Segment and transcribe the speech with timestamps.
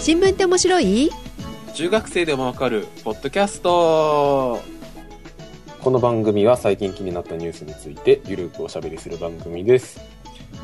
[0.00, 1.10] 新聞って面白い？
[1.74, 4.60] 中学生でもわかるポッドキャスト
[5.80, 10.00] この番組は最近気になったニュースについてゆるくおしゃべりする番組です。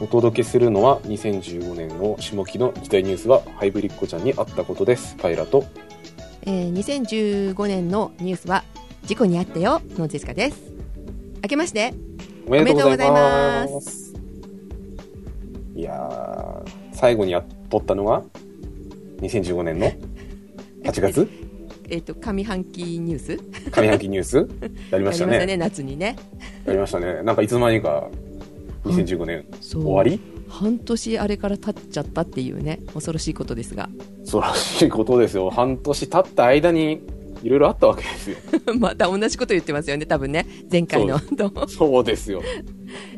[0.01, 5.17] お届けするのは2015年の下期の時代ニュースはハイブリッドちゃんにあったことです。
[5.19, 5.65] パイラと
[6.43, 8.65] えー、2015年のニュースは
[9.05, 10.63] 事故にあったよのジェシカです
[11.43, 11.93] 明けまして
[12.47, 13.67] おめでとうございま。
[13.81, 14.15] す
[15.75, 18.23] いやー、最後にやっとったのは？
[19.21, 19.93] 2015年の？
[20.85, 21.29] 8月？
[21.89, 23.39] えっ、と上半期ニュース？
[23.71, 24.49] 上半期ニュース？
[24.91, 25.57] やりましたね。
[25.57, 26.17] 夏にね。
[26.65, 27.23] やりましたね。
[27.23, 28.09] なんかいつの間にか
[28.85, 30.21] 2015年終わり？
[30.49, 33.89] 半年あれから経っちゃったっていうね恐ろしいことですが。
[34.25, 35.51] そうらしいことですよ。
[35.51, 37.01] 半年経った間に
[37.43, 38.37] いろいろあったわけですよ。
[38.79, 40.47] また同じこと言ってますよね多分ね。
[40.71, 41.19] 前回の。
[41.21, 42.43] とそうですよ。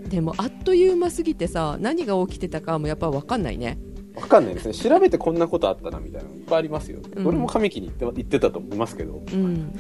[0.09, 3.79] でもあっという間すぎてさ何が起きてたかもやっぱ分かんないね
[4.21, 4.75] わかんないですね。
[4.75, 6.99] 調べてこんなことあったなみたいなのいっぱいありますよ。
[7.17, 9.23] うん俺も神木に言って言ってたと思いますけど。
[9.33, 9.73] うんうん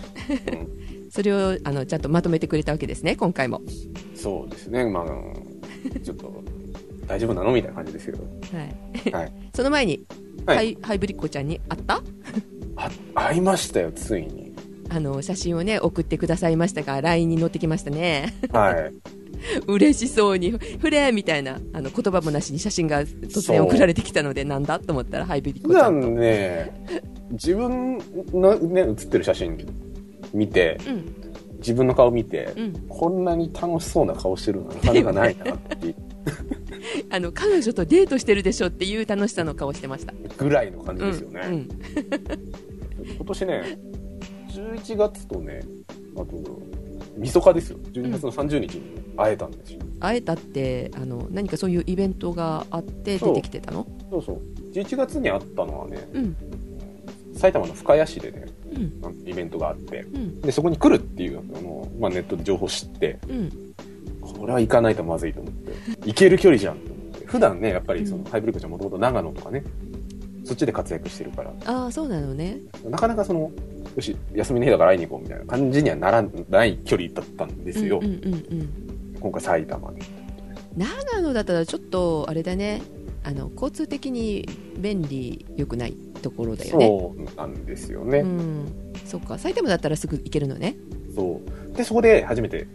[1.10, 3.62] それをあのちゃんとまとめてくれたわけですね今回も
[4.14, 4.84] そうですね。
[4.90, 5.04] まあ、
[6.00, 6.44] ちょっと、
[7.06, 8.18] 大丈夫なのみたいな感じですけど。
[8.22, 10.04] はい、はい その前に、
[10.44, 12.02] はいハイハイブリッコちゃんに会った？
[12.76, 14.52] あ、会いましたよ、ついに。
[14.90, 18.92] あの写真をね送ってくださいましたが LINE に載ってきましたねはい。
[19.66, 20.50] 嬉しそうに
[20.80, 26.06] 「フレー!」みたいなあの言葉もなしに写真が突然送られてきたのでなんだと思ったらハイブリッ普コちゃんと。
[26.06, 26.72] 段ね、
[27.30, 27.98] 自分
[28.32, 29.66] のね、写ってる写真
[30.32, 31.14] 見て、うん。
[31.58, 32.72] 自分の顔見て、うん。
[32.88, 35.94] こんなに楽しそうな顔してるのなかなかないなっていう。
[37.10, 40.14] あの彼女とデートしてるでしょっていう楽しさの顔してました。
[40.36, 41.40] ぐらいの感じですよね。
[41.44, 41.68] うんうん。
[43.16, 43.78] 今年ね、
[44.50, 45.60] 11月とね、
[46.14, 46.26] あと、
[47.18, 47.78] みそかですよ。
[47.92, 48.82] 12月の30日に
[49.16, 49.80] 会えたんですよ。
[50.00, 53.86] 会えたってあの何かそういうイベントがあって出てきてたの？
[54.10, 54.40] そうそう。
[54.72, 56.36] 11月に会ったのはね、うん
[57.34, 63.50] 埼玉の深谷市でね、うんイベントがあって、うんで、そこに来るっていうあの、まあ、ネットで情報を知って、うん
[64.20, 65.72] これは行かないとまずいと思って、
[66.06, 67.26] 行ける距離じゃんと思って。
[67.26, 69.64] 普段ね、やっぱりその、うんハイブリッドちゃんもともと長野とかね、
[70.48, 72.58] そっちで活躍してるから、ああそうなのね。
[72.88, 73.50] なかなかその、
[73.94, 77.98] よし、休みの日だから会いに行こうみたいな感じにはならない距離だったんですよ。
[78.02, 79.16] うんうんうんうん。
[79.20, 80.00] 今回埼玉で。
[80.74, 82.80] 長野だったらちょっとあれだね。
[83.24, 84.48] あの交通的に
[84.78, 85.92] 便利良くない
[86.22, 86.86] ところだよね。
[86.86, 88.20] そうなんですよね。
[88.20, 88.92] うん。
[89.04, 89.36] そっか。
[89.38, 90.76] 埼玉だったらすぐ行けるのね。
[91.14, 91.42] そ
[91.72, 91.76] う。
[91.76, 92.66] で、そこで初めて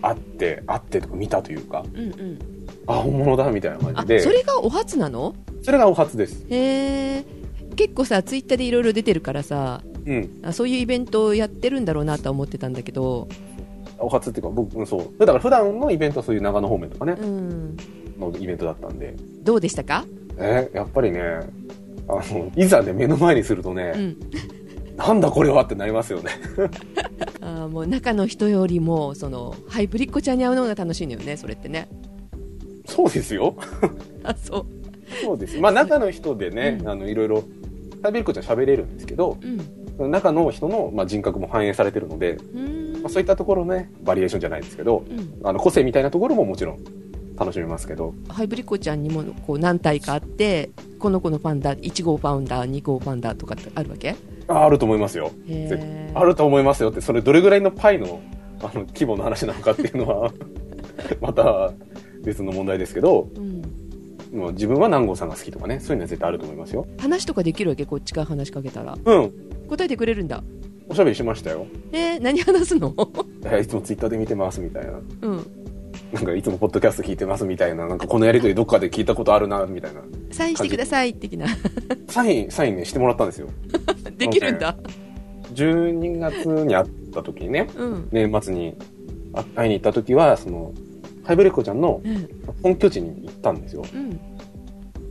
[0.00, 2.53] 会って、会ってとか見たというか、うんうん
[2.86, 5.34] あ、本物だみたいな感あじで、それがお初なの？
[5.62, 6.44] それがお初です。
[6.50, 7.24] へえ
[7.76, 10.30] 結構さツイッターでいろいろ出てるからさうん。
[10.44, 13.28] あそういうイベントをやってるんだろうなとは思ってたんだけど。
[13.98, 15.18] お初っていうか、僕、うんそう。
[15.18, 17.12] だから普段のイベントはそういう長野方面とかね。
[17.18, 17.76] う、ん。
[18.18, 20.04] のイベントだったんで、どうでしたか？
[20.38, 21.20] えやっぱりね、
[22.08, 24.16] あの、いざね、目の前にするとね、うん。
[24.96, 26.30] なんだこれはってなりますよね。
[27.40, 31.88] あーもう中の人よりもそのハイブリッコちゃんに会うのが楽しいのよねそれってね
[32.94, 33.54] そうですよ。
[34.22, 34.66] あそう。
[35.22, 35.58] そうです。
[35.58, 36.88] まあ、中の人でね、うん。
[36.88, 37.44] あの、いろいろ、
[38.02, 39.36] ハイブリッコちゃん喋れるんですけど、
[39.98, 40.10] うん。
[40.10, 42.36] 中の人の、まあ、人格も反映されてるので、
[43.02, 45.46] まあ、そういったところね、バリエーションじゃないですけど、うん。
[45.46, 46.78] あの個性みたいなところももちろん
[47.36, 54.14] 楽しめますけど、ハイブリッコちゃんにもこう何体かあってこの子のファンだ1号ファウンダー2号ファンダーとかってあるわけ？
[54.48, 55.30] ああると思いますよ。
[56.14, 58.20] あると思いますよって、それどれぐらいのパイの
[58.62, 60.32] あの規模の話なのかっていうのは、
[61.20, 61.72] また
[62.24, 63.62] 別の問題ですけど、うん
[64.34, 66.88] もう自分は南郷さんが好きとかね、そういうのは絶対あると思いますよ。
[66.98, 69.32] 話とかできるわけこっちから話しかけたらうん。
[69.68, 70.42] 答えてくれるんだ
[70.88, 71.66] おしゃべりしましたよ。
[71.92, 72.92] えー、何話すの？
[73.60, 74.92] いつもツイッターで見てますみたいな。
[75.22, 75.64] うん
[76.12, 77.86] なんかいつもポッドキャスト聞いてますみたいな。
[77.86, 80.00] なんかこのやりとりどっかで聞いたことあるな、みたいな。
[80.32, 81.46] サインしてください的な
[82.08, 83.48] サイン、サインね、してもらったんですよ。
[84.16, 84.76] できるんだ
[85.54, 88.74] 12月に会った時にね、うん年末に
[89.32, 90.72] あ会いに行った時は、その、
[91.24, 92.28] ハイブレッコちゃんのうん。
[92.62, 93.84] 本拠地に行ったんですよ。
[93.94, 94.20] うん。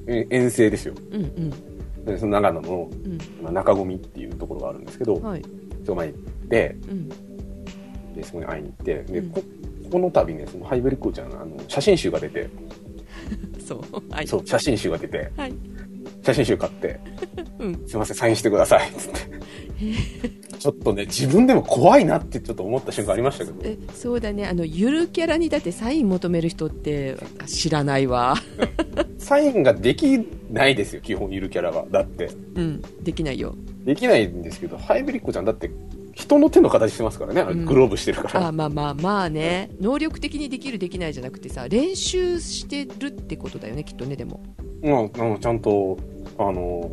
[0.07, 0.93] え遠征ですよ。
[1.11, 2.05] うんうん。
[2.05, 3.17] でその長野のうん。
[3.41, 5.41] まあ中込っていうところがあるんですけど、はい。
[5.85, 7.09] そこまで行って、うん。
[8.15, 9.29] で、そこに会いに行って、で、うん。
[9.31, 9.43] こ
[9.91, 12.49] この度ね、そのハイブリッコちゃん、あの、写真集が出て、
[13.65, 14.27] そうはい。
[14.27, 15.53] そう、写真集が出て、はい。
[16.23, 16.99] 写真集買って、
[17.59, 17.83] うん。
[17.87, 20.42] すいません、サインしてください、つって。
[20.63, 24.47] ちょっとね、自分でも怖いなってちょっと思った瞬間ありましたけど、えそうだね。
[24.47, 27.17] あのゆるキャラにだってサイン求める人って
[27.47, 28.35] 知らないわ。
[29.19, 31.85] サインができないですよ、基本いるキャラは。
[31.91, 32.29] だって。
[32.55, 33.55] うんできないよ。
[33.83, 35.69] できないんですけど、ハイブリッコちゃんだって、
[36.13, 38.47] 人の手の形してますからね、グローブしてるから。
[38.47, 39.69] あまあまあまあね。
[39.81, 44.41] 能力的にできるできないじゃなくてさ練習してるってことだよねきっとねでも。
[44.81, 45.97] まあ、あのちゃんと、
[46.37, 46.89] あの、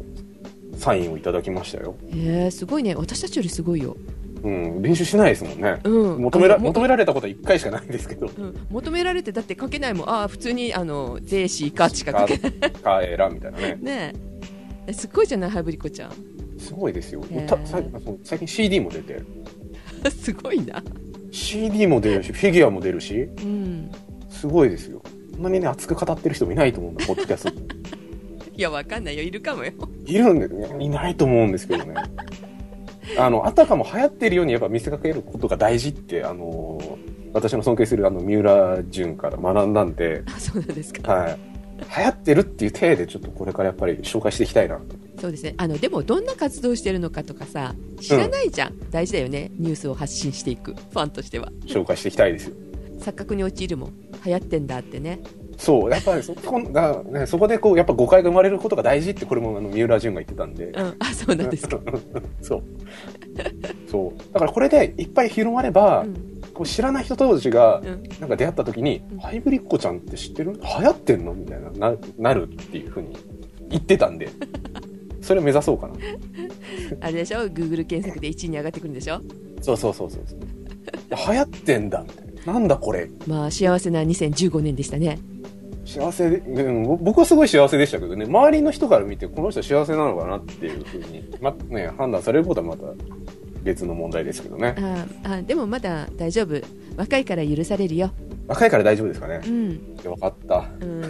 [0.80, 1.94] サインをいただきましたよ。
[2.12, 3.96] へえすごいね私たちよりすごいよ、
[4.42, 5.78] うん、練習しないですもんね。
[5.84, 8.26] うん、求めら求められたことは1回しかないんですけど。
[8.26, 13.78] うん、求められてだって書けないもんああ普通にあの「ゼーシーか」しか書けないかえらみたいなね。
[13.82, 14.14] ね
[14.86, 16.12] ええすっごいじゃないハイブリッコちゃん
[16.58, 17.22] すごいですよ。
[17.46, 19.22] たさそう最近 CD も出て、
[20.10, 20.82] すごいな
[21.30, 23.90] CD も出るし、フィギュアも出るし、うん
[24.28, 25.02] すごいですよ。
[25.32, 27.52] こんなにね、熱く語ってる人もいないと思うんだ、ポッドキャスト。
[28.60, 29.22] いやわかんないよ。
[29.22, 29.72] いるかもよ。
[30.04, 31.94] いるんでね、いないと思うんですけどね。
[33.18, 41.12] あの、あたかも流行ってるようにやっぱ見せかけることが大事って、あのー私の尊敬するあの、三浦淳から学んだんで、あそうなんですか。
[41.12, 41.38] はい。
[41.78, 44.96] 流行ってるっていう体でちょっとこれからやっぱり紹介していきたいなと。
[45.20, 45.54] そうですね。
[45.56, 49.50] あのでもどんな活動してるのかとかさ知らないじゃん、大事だよね。
[49.58, 51.50] ニュースを発信していくファンとしては。
[51.66, 52.54] 紹介していきたいですよ。
[52.98, 53.92] 錯覚に陥るもん。
[54.26, 55.20] 流行ってんだってね
[55.60, 60.70] そう、やっぱりそこが、ね、そこでこう、やっぱ誤解が生まれることが大事って、これもあの、三浦淳が言ってたんでう。
[60.72, 61.78] んあそうなんですか、
[62.40, 62.62] そう。
[63.90, 64.32] そう。
[64.32, 66.14] だからこれでいっぱい広まれば、うん
[66.52, 70.54] こう知らない人同士がう、ん、なんか出会った時に、うんハイブリッコちゃんって知ってる？
[70.54, 71.32] 流行ってんの？
[71.32, 73.16] みたいな、な、なるっていうふうに
[73.68, 74.28] 言ってたんで、
[75.22, 75.94] それを目指そうかな。
[77.00, 79.20] あれでしょ？Google 検索で1位に上がってくるんでしょ？
[79.62, 80.38] そうそうそうそうそう。
[81.32, 82.52] 流行ってんだ、みたいな。
[82.54, 83.08] なんだこれ。
[83.26, 85.18] まあ幸せな2015年でしたね
[85.90, 92.84] 幸せで、うん、ぼ僕はすごい幸せでしたけどね、周りの人から見て、この人幸せなのかなっていうふうに、 ま、ね、判断されることはまた
[93.64, 94.76] 別の問題ですけどね。
[94.78, 96.60] ああでもまだ大丈夫
[96.96, 98.10] 若いから許されるよ
[98.46, 99.50] 若いから大丈夫ですかねう。
[99.50, 100.70] んよかった。
[100.80, 101.02] うん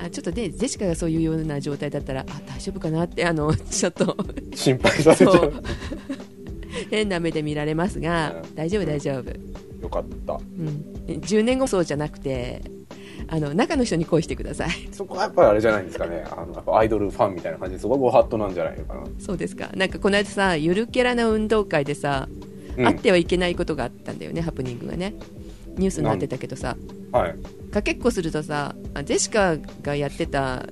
[0.00, 4.16] あちょっとねジェシカがそういうような状態だったらあ大丈夫かなってあのちょっと
[4.54, 5.52] 心配させちゃそうう。
[6.90, 9.30] 変な目で見られますが、うん大丈夫大丈夫、
[9.82, 10.34] よかった。
[10.34, 12.62] うん、10年後そうじゃなくて
[13.30, 16.24] あの中の人に恋してくださいそこはやっぱりあれじゃないんですかね。
[16.30, 19.02] あの、やっぱアイドルファンみたいな感じで、そこがご法度なんじゃないのかな。
[19.18, 22.28] そうですかなんかこの間さゆるキャラな運動会でさ、
[22.76, 25.12] うんあってはいけないことがあったんだよねハプニングがね
[25.76, 26.76] ニュースになってたけどさ
[27.10, 27.34] はい。
[27.72, 30.64] かけっこするとさあジェシカがやってた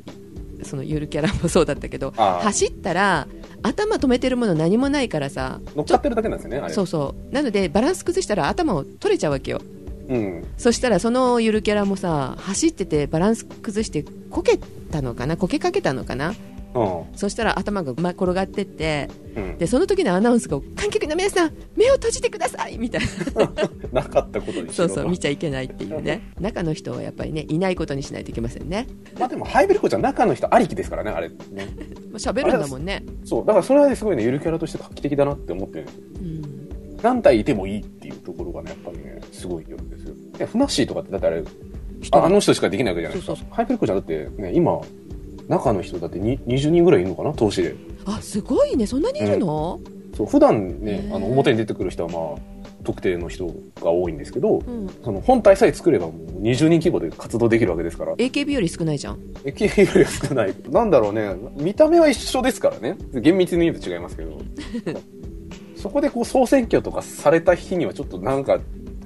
[0.63, 3.27] そのゆるキャラもそうだったけど走ったら
[3.65, 6.73] 頭止めてるもの何もないからさ乗っかってるだけなんですよね、あれ。
[6.73, 9.61] そうそうなのでバランス崩したら頭を取れちゃうわけよ
[10.09, 10.47] うん。
[10.57, 14.59] そしたらそのゆるキャラもさ走っててバランス崩してこけ
[14.91, 15.37] たのかな？
[15.37, 16.35] こけかけたのかな？
[16.75, 19.39] うそしたら頭がま転がってってん。
[19.39, 19.59] うん。
[19.59, 23.01] でその時のアナウンスが観客の皆さん目を閉じてくださいみたい
[23.35, 23.51] な
[24.03, 28.87] なかったことにそうそう見ちゃいけないっていうね中の人はやっぱりねいないことにしないといけませんね
[29.19, 31.29] まあでも、ハイブリッコちゃん中の人ありきですからね、あれ。
[31.29, 31.35] ね。
[32.11, 33.47] まあ喋るんだもんねそう。
[33.47, 36.03] だからそれはねすごいね、ゆるキャラとして画期的だなって思ってるんですよ。
[36.21, 36.67] うん
[37.03, 37.85] 何体いてもいい
[38.27, 40.15] ところがね、やっぱりね、すごいよんですよ。
[40.37, 41.43] いや、ふなっしーとかって、だってあれ、
[42.11, 43.37] ああの人しかできないわけじゃないですか。
[43.37, 44.81] そうそうハイブリッコちゃんだってね、今、
[45.49, 47.33] 中の人だってに20人ぐらいいるのかな？
[47.33, 47.75] 投資で。
[48.05, 49.81] あすごいねそんなにいるの、
[50.17, 53.47] そう、普段ねあの、表に出てくる人はまあ、特定の人
[53.81, 60.55] が多いんですけど、うん、その本体さえ作ればもう20人規模で活動できるわけですから、AKB より少ないじゃん AKB よりは少ない。
[60.71, 62.97] なんだろうね、見た目は一緒ですからね。
[63.15, 64.39] 厳密に言うと違いますけど。
[65.77, 68.59] そこでこう総選挙とかされた日にはちょっとなんか、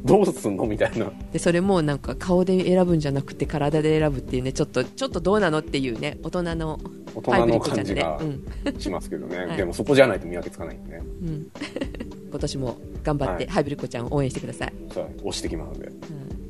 [0.04, 1.10] どうすんのみたいな。
[1.32, 6.80] でそれもなんか顔で選ぶんじゃなくて体で選ぶっていうねちょっとちょっとどうなのっていうね大人の
[7.14, 8.24] 大人のハイブリッドちゃんでね感じ
[8.64, 9.36] がうんしますけどね。
[9.46, 11.02] はいでもそこじゃないと見分けつかないんでね。
[11.22, 11.46] うん、
[12.30, 15.92] 今年も頑張って、はいハイブリッコちゃんを応援してください、押してきますので。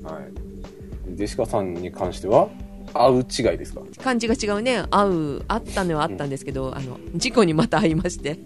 [0.02, 1.10] うんはい。
[1.10, 2.48] でジェシカさんに関しては、
[2.94, 3.82] 合う違いですか？
[4.02, 4.84] 感じが違うね。
[4.90, 8.38] 合うあったのはあったんですけど、あの事故にまた会いまして。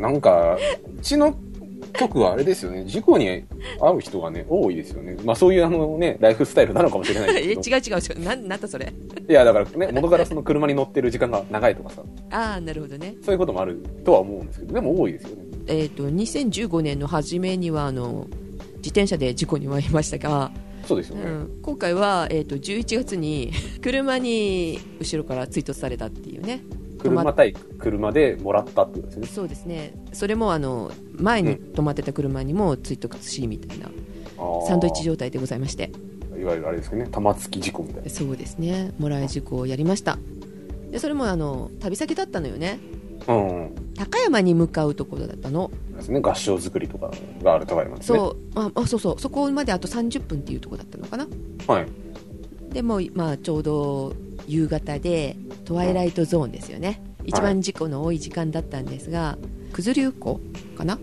[0.00, 0.56] なんか、
[0.98, 1.34] うちの
[1.94, 3.44] 局はあれですよね、事故に
[3.78, 5.16] 遭う人がね、多いですよね。
[5.24, 7.96] まあそういうあのね、ライフスタイルなのかもしれないえ違うですけど。
[7.98, 8.24] 違う違う。
[8.24, 8.92] なんなんだそれ？
[9.28, 13.14] いや、だからね、元からその車に乗ってる時間が長いとかさ、ああなるほどね。
[13.22, 15.36] そういうこともあるとは思うんですけど、でも多いですよね。
[15.66, 18.26] えっ、と2015年の初めにはあの
[18.78, 20.50] 自転車で事故に遭いましたが、
[20.86, 21.22] そうですよね。
[21.24, 26.62] うん、今回は、えー、と11月に 車に後ろから追突されたっていうね。
[26.98, 29.26] 車対車でもらったってことですね。
[29.26, 29.94] そうですね。
[30.12, 33.90] それもあの前に止まってた車にも追突しみたいな
[34.38, 34.66] あー。
[34.68, 35.90] サンドイッチ状態でございまして。
[36.38, 38.10] いわゆるあれですけどね、玉突き事故みたいな。
[38.10, 38.92] そうですね。
[38.98, 40.18] もらい事故をやりました。
[40.90, 42.78] でそれもあの旅先だったのよね。
[43.26, 43.91] うん、うん。
[44.02, 48.18] 高山に向かうところだったのですね、合唱作りとかがある高山ですね。
[48.18, 51.26] そうああそうそうそこまであと30分っていうところだったのかな
[51.68, 51.86] はい。
[52.72, 54.14] でも、まあ、ちょうど
[54.48, 59.38] 夕方でトワイライトゾーンですよね、一番事故の多い時間だったんですが
[59.72, 60.40] 九頭竜湖
[60.76, 60.98] かな？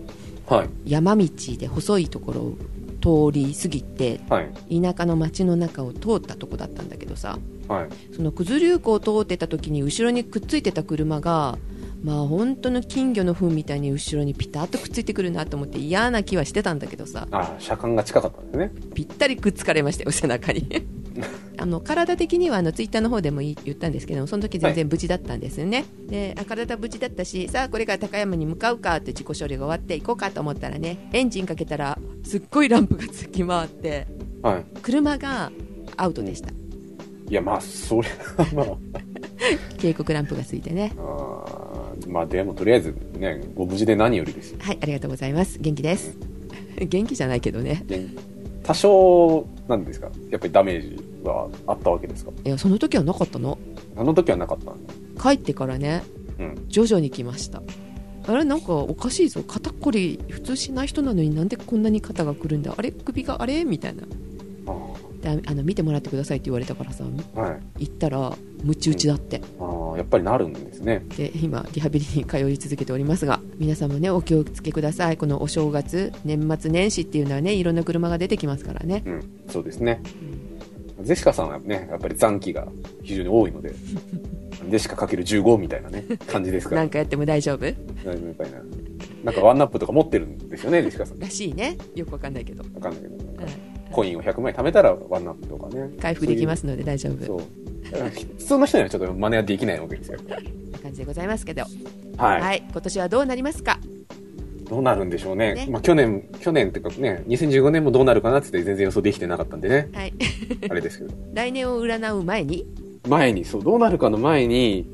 [0.46, 0.68] はい。
[0.84, 1.26] 山道
[1.58, 4.82] で細いところを通り過ぎてはい。
[4.82, 7.88] 田舎の町の中を通ったとこだったんだけどさはい。
[8.14, 11.56] その九頭竜湖を通ってた時に後ろにくっついてた車が
[12.02, 17.28] まあ本当の金魚の糞みたいに後ろにピタッとくっついてくるなと思って嫌な気はしてたんだけどさ。
[17.30, 18.72] あ車間が近かったんですね。
[18.94, 20.66] ぴったりくっつかれましたよ背中に。
[21.58, 34.06] あの体的にはあのツイッターの方でも言言ったんですけどその時全然無事だったんですよね、であ体無事だったしさあこれから高山に向かうかって自己処理が終わって行こうかと思ったらねエンジンかけたらすっごいランプがつき回って
[34.42, 34.64] はい。
[34.82, 35.52] 車が
[35.96, 36.50] アウトでした。
[36.50, 39.00] いや、まあ、それはまあ、
[39.78, 40.92] 警告ランプがついてね。
[40.98, 44.58] あーまあでもとりあえずね、ご無事で何よりですよ。
[44.60, 45.58] はいありがとうございます。
[45.60, 46.16] 元気です。
[46.78, 47.82] 元気じゃないけどね。
[47.86, 48.06] で
[48.62, 52.30] 多少、なんですか、やっぱりダメージはあったわけですか？
[52.44, 53.58] いやその時はなかったの。
[53.96, 55.20] あの時はなかった。
[55.30, 56.02] 帰ってからね
[56.38, 56.64] うん。
[56.68, 57.62] 徐々に来ました。
[58.26, 59.42] あれなんかおかしいぞ。
[59.46, 62.74] 肩こり普通しない人なのになんでこんなに肩がくるんだ？
[62.76, 63.64] あれ首があれ？
[63.64, 64.02] みたいな。
[64.66, 64.76] あ
[65.22, 67.84] でああの見てもらってくださいって言われたからさーはい。
[67.86, 71.04] 行ったらムチ打ちだって、あーやっぱりなるんですね。
[71.16, 79.30] で今リハビリに通い続けておりますが皆さんもねお気をつけくださいこのお正月年末年始っていうのはねいろんな車が出てきますからね、うん。
[79.48, 80.00] そうですね。
[80.22, 80.40] うん
[81.02, 82.68] ゼシカさんはね、やっぱり残機が
[83.02, 83.72] 非常に多いので、
[84.68, 86.82] ゼシカかける15みたいなね、感じですから。
[86.82, 87.64] なんかやっても大丈夫？
[87.64, 88.58] みたいな。
[89.24, 91.18] なんかワンナップとか持ってるんですよね、ゼシカさん。
[91.18, 93.14] らしいねよくわかんないけど、わかんないけど。
[93.92, 95.90] コインを100枚貯めたらワンナップとかね。
[95.98, 97.42] 回復できますので大丈夫そう。
[97.90, 100.18] 普通の人にはちょっと真似はできないわけですよ。
[100.72, 101.64] な感じでございますけど
[102.16, 102.40] はい。
[102.40, 103.78] はい、今年はどうなりますか？
[104.68, 105.54] どうなるんでしょうね。
[105.54, 109.88] ねまあ去年、去年っていうかね、2015年もどうなるかなって言って全然予想できてなかったんでね。
[109.92, 110.14] はい
[110.70, 111.14] あれですけど。
[111.34, 112.66] 来年を占う前に？
[113.08, 114.86] 前に、そう、どうなるかの前に、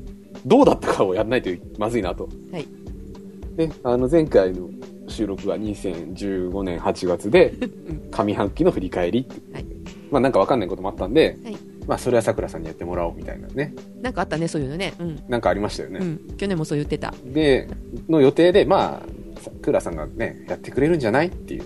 [0.45, 2.27] どうだったかをやらないとまずいなと。
[2.51, 2.65] はい
[3.55, 4.69] で、あの、前回の
[5.07, 7.53] 収録は2015年8月で、
[8.11, 9.27] 上半期の振り返り。
[9.51, 9.65] はい
[10.09, 13.73] まあなんかわかんないこともあったんで、はいまあそれは桜さんにやってもらおうみたいなね。
[14.01, 14.93] なんかあったねそういうのね。
[14.99, 15.99] うん、なんかありましたよね。
[15.99, 17.13] うん、去年もそう言ってた。
[17.25, 17.67] で、
[18.09, 21.65] の予定で、まあ、桜さんがね、やってくれるんじゃないっていう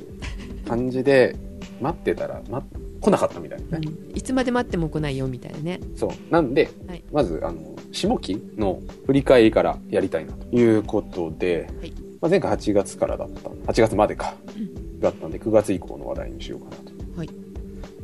[0.68, 1.36] 感じで、
[1.82, 2.64] 待ってたら、ま、
[3.00, 3.88] 来なかったみたいなね。
[3.88, 4.18] うん。
[4.18, 5.80] いつまで待っても来ないよみたいなね。
[5.96, 6.12] そう。
[6.30, 7.04] なんで、はい。
[7.12, 11.92] まず、あの、下期の振り返りからやりたいなということで、はい。
[12.22, 15.00] まあ、前回8月からだった、8月までか、うん。
[15.00, 17.18] だったんで、9月以降の話題にしようかなと。
[17.18, 17.51] はい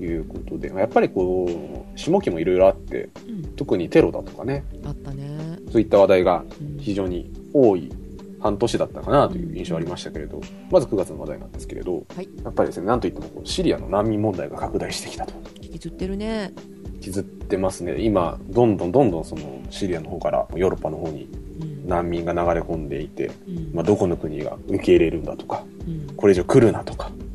[0.03, 1.47] いうことで、やっぱりこ
[1.95, 3.43] う、下期もいろいろあって、うん。
[3.55, 6.77] 特にテロだとかね、あったね、そういった話題がうん。
[6.79, 7.91] 非常に多い
[8.39, 12.29] 半年だったかなという印象ありましたけれど、まず9月の話題なんですけれど、はい。
[12.43, 15.33] やっぱりですね、なんといってもこうシリアの難民問題が拡大してきたと。
[15.61, 16.53] 引きずってるね。
[16.95, 17.99] 引きずってますね。
[17.99, 21.29] 今、どんどんどんどんそのシリアの方からヨーロッパの方に
[21.61, 21.87] うん。
[21.87, 23.71] 難民が流れ込んでいて、うん。
[23.73, 26.15] まあ、どこの国が受け入れるんだとか、うん。
[26.15, 27.26] これ以上来るなとか、うん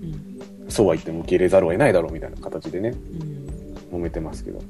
[0.72, 3.42] そうは言っても受け入れざるを得ないだろうみたいな形でね、うん
[3.92, 4.60] 揉めてますけど、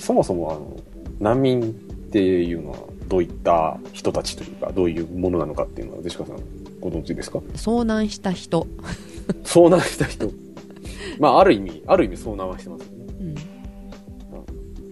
[0.00, 0.76] そもそもあの、
[1.20, 1.64] 難民っ
[2.10, 6.38] ていうのはどういった人たちというか、どういうものなのかっていうのは、ジェシカさん
[6.80, 7.38] ご存知ですか？
[7.54, 8.66] 遭難した人、
[9.44, 10.28] 遭難した人。
[11.20, 13.14] まあ、ある意味、ある意味遭難はしてますよね。
[13.20, 13.38] うんま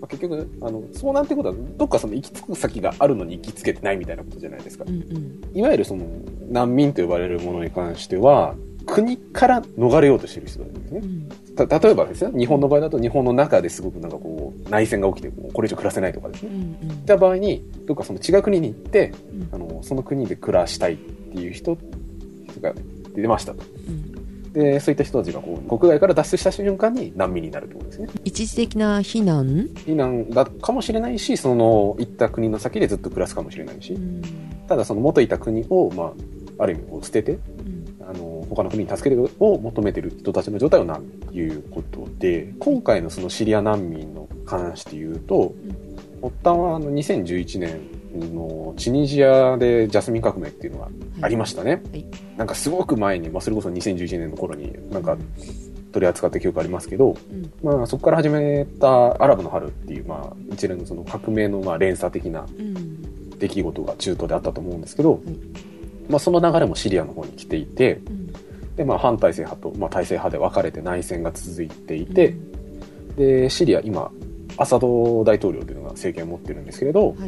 [0.03, 4.91] あ、結局、あの、遭難ってことは、どっかその行き着く先があるのに行きつけてないみたいなことじゃないですかう。
[4.93, 6.05] んうんいわゆるその、
[6.51, 8.55] 難民と呼ばれるものに関しては、
[8.87, 11.07] 国から逃れようとしてる人なんですねう。
[11.07, 11.29] ん
[11.67, 16.51] た例えばですね、日本の場合だと日本の中ですごくなんかこう、内戦が起きて、これ以上暮らせないとかですね。
[16.53, 21.77] うんいった場合に、どっかその違う国に行って、うんあの、その国で暮らしたいっていう人
[22.61, 22.75] が
[23.15, 23.63] 出ましたと。
[23.89, 24.11] うん
[24.53, 28.09] で、そういった人たちがこう国外から脱出した瞬間に難民になるってことですね。
[28.25, 34.23] 一時的な避難、避難だかもしれないし、その行った国の先でずっと暮らすかもしれないしう、ん
[34.67, 36.05] ただその元いた国を、ま
[36.59, 37.39] あ、ある意味こう捨てて、
[38.51, 45.55] 他の国に助けるを求めてる人たちの状態を難民ということで、今回のそのシリア難民の関して言うと、
[46.21, 50.89] 発端はあの2011年のチュニジアでジャスミン革命っていうのが
[51.23, 51.83] ありましたね。
[51.93, 52.07] はい。
[52.37, 55.17] なんかすごく前に、まあ、それこそ2011年の頃になんか
[55.93, 57.53] 取り扱った記憶ありますけど、うん。
[57.63, 63.39] まあ、そこから始めたアラブの春っていう、まあ、一連のその革命のまあ連鎖的なうん。
[63.39, 66.11] 出来事が中東であったと思うんですけど、い。
[66.11, 68.20] まあ、その流れもシリアの方に来ていて、うん
[68.77, 72.35] で、まあ、反体制派と、まあ、体制派で分かれて内戦が続いていて、
[73.17, 74.11] で、シリア、今、
[74.57, 77.17] アサド大統領というのが政権を持ってるんですけれど、はい。
[77.19, 77.27] ま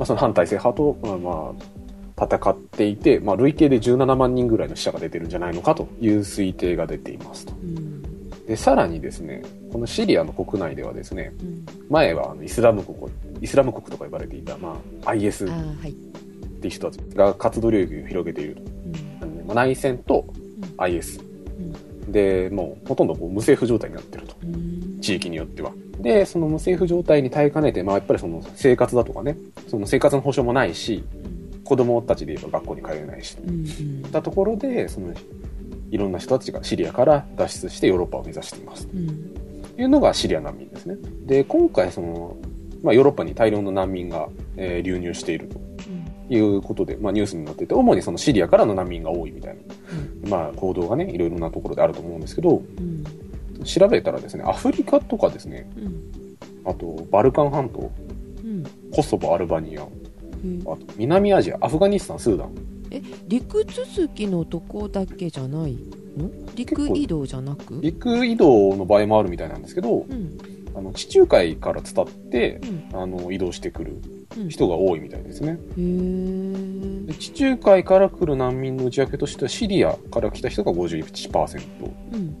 [0.00, 7.52] あ、その反体制派と、まあ、まあ、戦っていて、まあ、累計で17万人ぐらいの死者が出てるんじゃないのかという推定が出ていますと。
[7.62, 8.02] うん。
[8.46, 9.42] で、さらにですね、
[9.72, 11.66] このシリアの国内ではですね、うん。
[11.88, 15.48] 前はあのイスラム国、イスラム国とか呼ばれていた、まあ、IS っ
[16.60, 18.62] ていう人たちが活動領域を広げていると。
[19.26, 19.54] うん。
[19.54, 20.26] 内戦と
[20.78, 21.20] IS。
[22.08, 24.36] で、もうほとんどこう無政府状態になってると。
[24.42, 25.72] うん地域によっては。
[26.00, 29.36] で、その無政府状態に耐えかねて、まあやっぱりその生活だとかね、
[29.68, 31.04] その生活の保障もないし、
[31.64, 35.12] 子供たちで言えば学校に通えないし、うんうんたところで、その、
[35.90, 38.88] いろんな人たちがシリアから脱出してヨーロッパを目指しています。
[38.92, 39.34] うん
[39.76, 40.96] というのがシリア難民ですね。
[41.24, 42.36] で、今回その、
[42.82, 45.57] まあ、ヨーロッパに大量の難民が、えー流入していると
[46.28, 49.56] いうことで、まあ、ニュースになってて、主にそのシリアからの難民が多いみたい
[50.24, 53.04] な、まあ、行動がね、いろいろなところであると思うんですけど、うん。
[53.64, 56.36] 調べたらですね、アフリカとかですね、うん。
[56.64, 57.90] あと、バルカン半島、
[58.44, 58.64] うん。
[58.92, 59.86] コソボ、アルバニア、あ
[60.44, 62.54] うんと、南アジア、アフガニスタン、スーダン。
[62.90, 65.76] え陸続きのとこだけじゃない
[66.16, 66.30] の？
[66.54, 67.78] 陸移動じゃなく？
[67.82, 70.38] 陸移動の場合もあるみたいなんですけど、うん。
[70.74, 72.60] あの、地中海から伝って
[72.92, 73.00] う、ん。
[73.00, 74.17] あの、移動してくるうん
[74.48, 75.58] 人が多いみたいですね。
[75.76, 77.06] へー。
[77.06, 81.60] で地中海から来る難民の内訳としては、シリアから来た人が51%、
[82.12, 82.36] うん。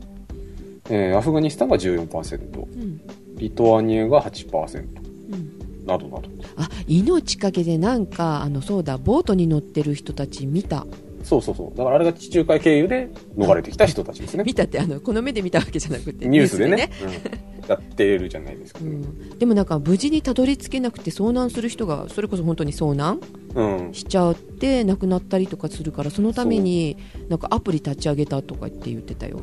[0.90, 3.00] えーアフガニスタンが14%、うん。
[3.36, 5.86] リトアニアが8%、うん。
[5.86, 6.22] などなど。
[6.56, 10.86] あ命かけでなんかあのそうだボートに乗ってる人たち見た
[11.28, 11.76] そうそうそう。
[11.76, 14.44] だからあれが地中海経由で逃れてきた人たちですね。
[14.44, 18.90] 見たってあのこの目で見たわけじゃなくてニュースでね、うんやってるじゃないですか、うね。
[18.94, 23.20] ん、でもなんか無事にたどり着けなくて遭難する人がそれこそ本当に遭難
[23.54, 23.92] うん。
[23.92, 26.96] しちゃって亡くなったりとかするからそのために
[27.28, 29.42] なんかアプリ立ち上げたとかって言ってたよ、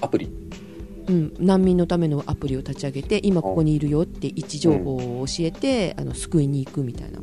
[0.00, 0.28] アプリ？
[1.06, 7.20] うん、難民のためのアプリを立ち上げて今ここにいるよって位置情報を教えて、あの救いに行くみたいな、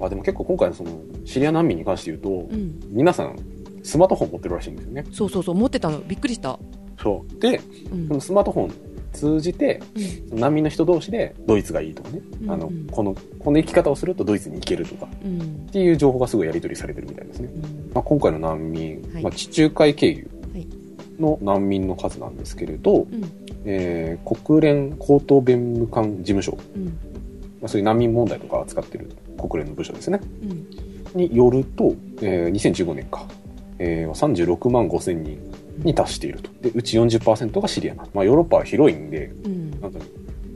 [0.00, 0.90] あ、でも結構今回のその、
[1.24, 3.36] シリア難民に関して言うと、うん、皆さん、
[3.82, 5.04] スマートフォン持ってるらしいんですよね。
[5.12, 6.00] そうそうそう持ってたの。
[6.00, 6.58] びっくりした、
[7.00, 7.40] そう。
[7.40, 7.60] で、
[7.92, 8.08] うん。
[8.08, 8.74] そのスマートフォン
[9.12, 9.80] 通じて、
[10.32, 10.40] うん。
[10.40, 15.08] 難民の人同士でドイツがいいとかね、うんあのうんこのこの生き方をするとドイツに行けるとか。
[15.24, 15.40] うん。
[15.40, 17.90] っていう情報がすごいやり取りされてるみたいですね、うん。
[17.94, 19.22] まあ、今回の難民、はい。
[19.22, 20.66] まあ、地中海経由はい。
[21.20, 23.24] の難民の数なんですけれど、うん。
[23.64, 26.84] えー国連高等弁務官事務所、うん。
[26.86, 26.90] ま
[27.66, 29.08] あ、そういう難民問題とか扱ってる
[29.48, 30.20] 国連の部署ですね。
[30.42, 31.18] うん。
[31.18, 33.26] によると、えー2015年か、
[33.78, 35.38] えー、36万5千人
[35.78, 36.50] に達していると。
[36.62, 39.80] でうち40%がシリアな、まあ、ヨーロッパは広いんでうん。
[39.80, 39.98] なんと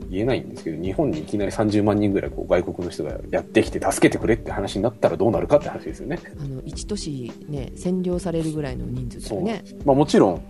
[0.09, 6.19] 言えないんですけど、日本にいきなり30万人ぐらいこう外国の人がやってきて助けてくれって話になったらどうなるかって話ですよね。
[6.37, 9.63] あの一都市ね占領されるぐらいの人数だそうよね。
[9.85, 10.41] まあもちろん、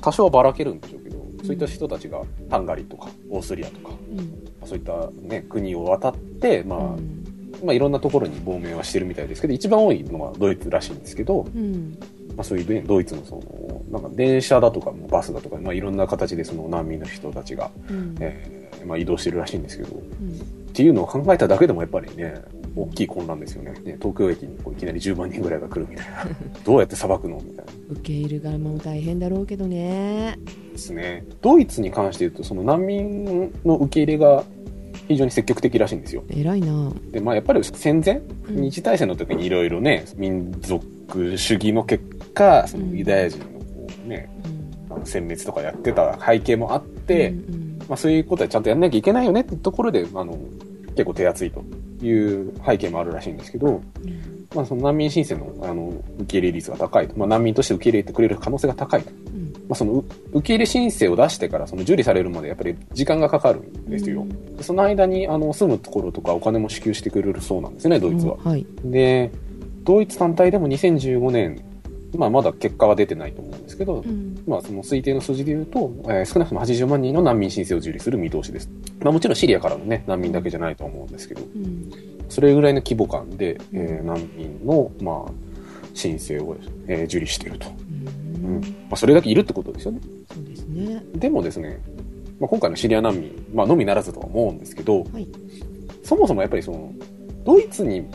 [0.00, 4.68] 多少はばらけるんでしょうけど、そういった人たちがハンガリーとかオーストリアとか、うん。
[4.68, 7.24] そういったね、国を渡って、まあ、うん
[7.64, 11.98] まあいろんなところに亡命はしてるみたいですけど、一番多いのはドイツらしいんですけど、うん
[12.36, 22.40] まあそういうねドイツのその、なんか電車だとかバスだとか、まあいろんな形でその難民の人たちが、うんえーまあ移動してるらしいんですけど、うんっていうのを考えただけでもやっぱりね、
[22.76, 23.72] 大きい混乱ですよね。
[23.72, 26.24] ね東京駅にこういきなり10万人ぐらいが来るみたいな。
[26.64, 27.72] どうやって裁くのみたいな。
[27.90, 30.38] 受け入れ側も大変だろうけどね
[30.72, 31.24] ですね。
[31.42, 34.44] ドイツに関して言うと、その難民の受け入れが
[35.08, 36.22] 非常に積極的らしいんですよ。
[36.28, 36.92] 偉いな。
[37.10, 38.62] で、まあやっぱり戦前、うん。
[38.62, 44.30] 日大戦の時にいろいろね、民族主義の結果、そのユダヤ人のこうね、
[44.88, 44.94] うん。
[44.94, 50.38] あの殲滅とかやってた背景もあって、うんまあそういうことはちゃんとやんなきゃいけないよねってところで、あの、
[50.90, 51.64] 結構手厚いと
[52.04, 54.38] いう背景もあるらしいんですけど、うん。
[54.54, 55.88] まあ、その難民申請のあの
[56.20, 64.56] 受け入れ率が高いと、まあ、難民として受け入れてくれる可能性が高いと、うんまあ、そのう受け入れ申請を出してからその受理されるまでやっぱり時間がかかるんですよ、うん。
[64.56, 68.66] でその間にあの住むところとかお金も支給してくれるそうなんですねドイツは、うんはい。
[68.82, 69.30] で
[69.88, 71.62] ドイツ単体でも2015年、
[72.14, 74.42] まあ、まだ結果は出てないと思うんですけど、うん。
[74.46, 78.68] まあ、その推定の数字で言うと、えー少なくとも80万人の難民申請を受理する見通しです。
[79.00, 81.90] まあ、もちろんシリアからのね、難民だけじゃないと思うんですけど、うん。
[82.28, 85.32] それぐらいの規模感で、えー難民の、まあ、
[85.94, 86.54] 申請を、
[86.86, 87.68] えー受理していると。
[88.42, 88.56] うん。
[88.56, 88.60] うん。
[88.60, 90.00] まあ、それだけいるってことですよね。
[90.32, 91.02] そうですね。
[91.14, 91.80] でもですね、
[92.40, 95.26] まあ、今回のシリア難民、まあ、のみならずとは思うんですけど、はい。
[96.02, 96.92] そもそもやっぱりその、
[97.44, 98.06] ドイツに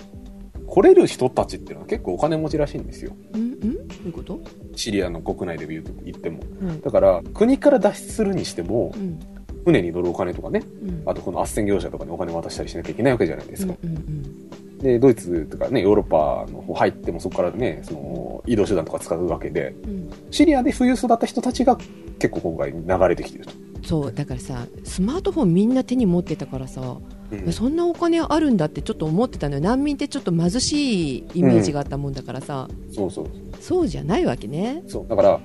[0.68, 3.16] 来れる人たちっていうのは結構お金持ちらしいんですよ。
[3.34, 3.60] うんうん？
[3.60, 4.40] どういうこと？
[4.76, 6.40] シリアの国内で言うと言っても。
[6.62, 9.20] うんだから、国から脱出するにしてもう、ん。
[9.66, 11.04] 船に乗るお金とかね、うん。
[11.06, 13.74] あとこの斡旋業者とかにお金渡したりしなきゃいけないわけじゃないですか。
[13.84, 14.50] うんうん
[14.84, 20.12] で、ドイツとかね、ヨーロッパの方入ってもそこからね、その移動手段とか使うわけで、うん。
[20.30, 21.78] シリアで富裕層だった人たちが
[22.20, 23.52] 結構今回流れてきてると。
[23.84, 26.98] そうだからさスマートフォンみんな手に持ってたからさ、
[27.32, 27.54] うん。
[27.54, 29.62] そんなお金あるんだってちょっと思ってたのよ。
[29.62, 33.26] 難民ってちょっと貧しいイメージがあったもんだからさ、そうそう。
[33.62, 34.84] そうじゃないわけね。
[34.88, 35.08] そう。
[35.08, 35.40] だから、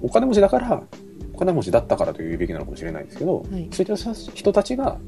[0.00, 0.82] お金持ちだから、
[1.34, 3.68] お金持ちだったからというべきなのかもしれないですけど、はい。
[3.72, 4.98] そういった人たちが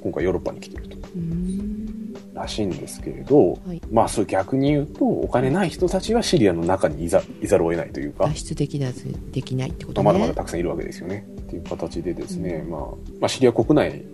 [0.00, 0.96] 今回ヨーロッパに来てると。
[0.96, 1.77] うーん
[2.38, 3.80] らしいんですけれど、はい。
[3.90, 10.06] まあそう逆に言うと、お金ない人たちはシリアの中にいざいざるを得ないというか脱、出できなずできないってことね。
[10.06, 11.26] まだまだたくさんいるわけですよね。
[11.40, 12.70] っていう形でですね、うん。
[12.70, 14.04] まあ、まあシリア国内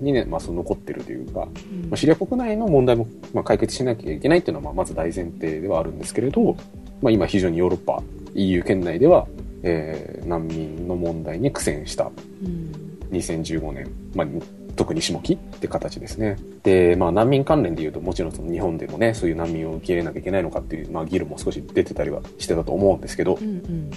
[0.00, 1.90] にね、まあ、その残ってるというか、うん。
[1.90, 6.56] まあ、シリア国内の問題も、まあ、解決しなきゃいけないっていうのは、まあ、まず大前提ではあるんですけれど、
[7.02, 8.02] まあ、今非常にヨーロッパ、
[8.34, 9.26] EU 圏内では、
[9.62, 12.10] えー難民の問題に苦戦した
[12.44, 12.72] うん。
[13.10, 14.26] 2015年、まあ、
[14.80, 16.38] 特に下期って形ですね。
[16.62, 23.90] で、まあ、難民関連で言うと、もちろんその日本でもね、そういう難民を受け入れなきゃいけないのかっていう、まあ、議論も少し出てたりはしてたと思うんですけど、うんうん。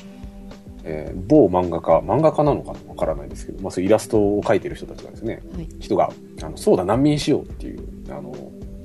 [0.84, 5.70] えー某漫画家、漫画家なのかなわからないですけど、まあ、そういうイラストを描いてる人たちがですね、はい。
[5.80, 8.34] 人が、あの、そうだ、難民しようっていう、あの、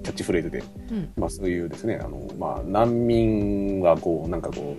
[0.04, 1.12] キャッチフレーズで、うん。
[1.16, 4.76] まあ、そういうですね、あの、まあ、難民はこう、なんかこ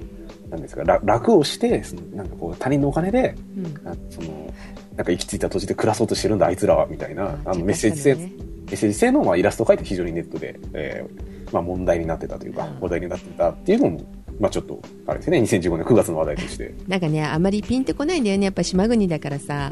[0.48, 3.66] う、なんですか、楽楽をして、そのなんかこう、他人のお金で、うん。
[3.86, 4.54] あその、
[5.00, 8.34] なんか行き着いた土地で暮らそうとしてるんだ、あいつらは、みたいな、あの、メッセージ性、ね
[8.66, 14.02] メッセージ性の、まあ、イラストを描いて非常にネットで、えーまあ、問題になってたというかうん、話題になってたっていうのも、
[14.42, 19.72] まあ、ちょっと、あれですね、2015年9月の話題として、なんかねあまりピンとこないんだよねやっぱ島国だからさ。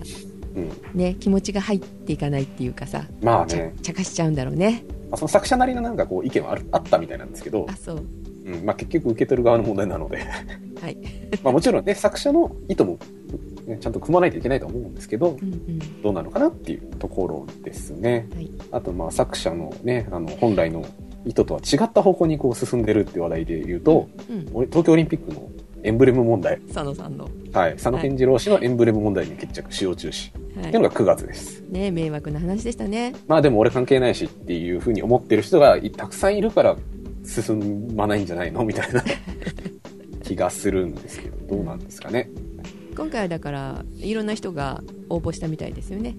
[0.55, 0.71] うん。
[0.97, 3.01] ね気持ちが入っていかないっていうかさ。
[3.01, 4.85] ちゃまあね、茶化しちゃうんだろうね。
[5.09, 8.05] まあその作者なりのなんかこう、意見はあるあったみたいなんですけどあ、そう。
[8.47, 10.25] うん、まあ、結局受け取る側の問題なので、
[10.81, 10.97] はい。
[11.43, 12.97] まあ、もちろんね、作者の意図も、
[13.67, 16.01] ね、ちゃんと組まないといけないと思うんですけど、うんうん。
[16.01, 18.27] どうなのかなっていうところですね。
[18.33, 18.51] はい。
[18.71, 20.85] あと、まあ、作者のね、あの、本来の
[21.25, 25.49] 意図とは違った方向にこう進んでるって話題で言うと、うん俺東京オリンピックの
[25.83, 27.29] エンブレム問題、佐野さんの。
[27.53, 30.31] はい、佐野健次郎氏のエンブレム問題に決着、使用中止。
[30.59, 31.63] はっていうのが9月です。
[31.69, 33.13] いね迷惑な話でしたね。
[33.27, 36.75] まあでも俺関係ないしっていうふうに思ってる人がいたくさんいるから
[37.23, 38.63] 進まないんじゃないの？
[38.63, 39.03] みたいな。
[40.23, 42.29] 気がするんですけど、どうなんですかね。
[42.97, 46.15] 今回はだからいろんな人が応募したみたいですよね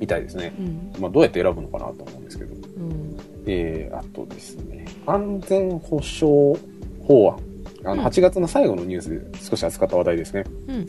[0.00, 0.54] みたいですね。
[0.58, 2.54] うんまあどうやって選ぶのかなと思うんですけど。
[2.54, 6.58] うんえー、あとですね、安全保障
[7.06, 7.38] 法案。
[7.84, 10.44] あの、うん8月の最後のニュースで少し扱った話題ですね。
[10.68, 10.86] うん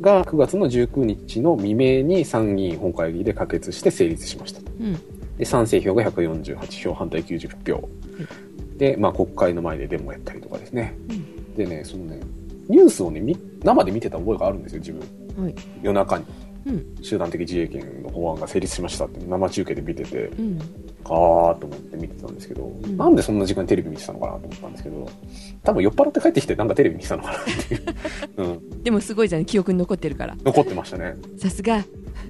[0.00, 4.60] が、9月の19日の未明に参議院本会議で可決して成立しました。
[4.60, 4.98] うん
[5.38, 7.88] で、賛成票が148票、反対90票。
[8.76, 10.94] で、まあ国会の前でデモやったりとかですね。
[11.08, 12.20] うんでね、そのね、
[12.68, 15.44] ニュースをね、み生で見てた覚えがあるんですよ、自分。
[15.44, 16.24] はい夜中に。
[16.66, 20.58] うん集団的自衛権の法案が成立しましたって生中継で見てて、うん
[21.04, 25.08] あーと思って見てたんですけど、んなんでそんな時間にテレビ見てたのかなと思ったんですけど、
[25.62, 27.82] 多分酔っ払って帰ってきてなんかテレビ見てたのかなっていう。
[28.36, 28.82] うん。
[28.82, 31.14] でもすごいじゃん記憶に残ってるから残ってましたね。
[31.38, 31.82] さすが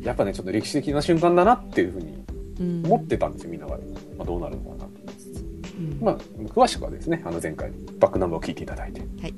[0.03, 2.15] やっぱね、ちょっと歴史的な瞬間だなっていうふうに
[2.61, 3.77] うん思ってたんですよ、みんなが。
[4.17, 5.45] まあ、どうなるのかなと思いつつ。
[5.79, 9.35] うんまあ、詳しくはですね、あの前回、バックナンバーを聞いていただいて、はい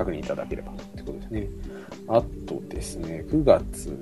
[0.00, 1.46] 確認いただければということですね。
[2.08, 3.94] あとですね、9月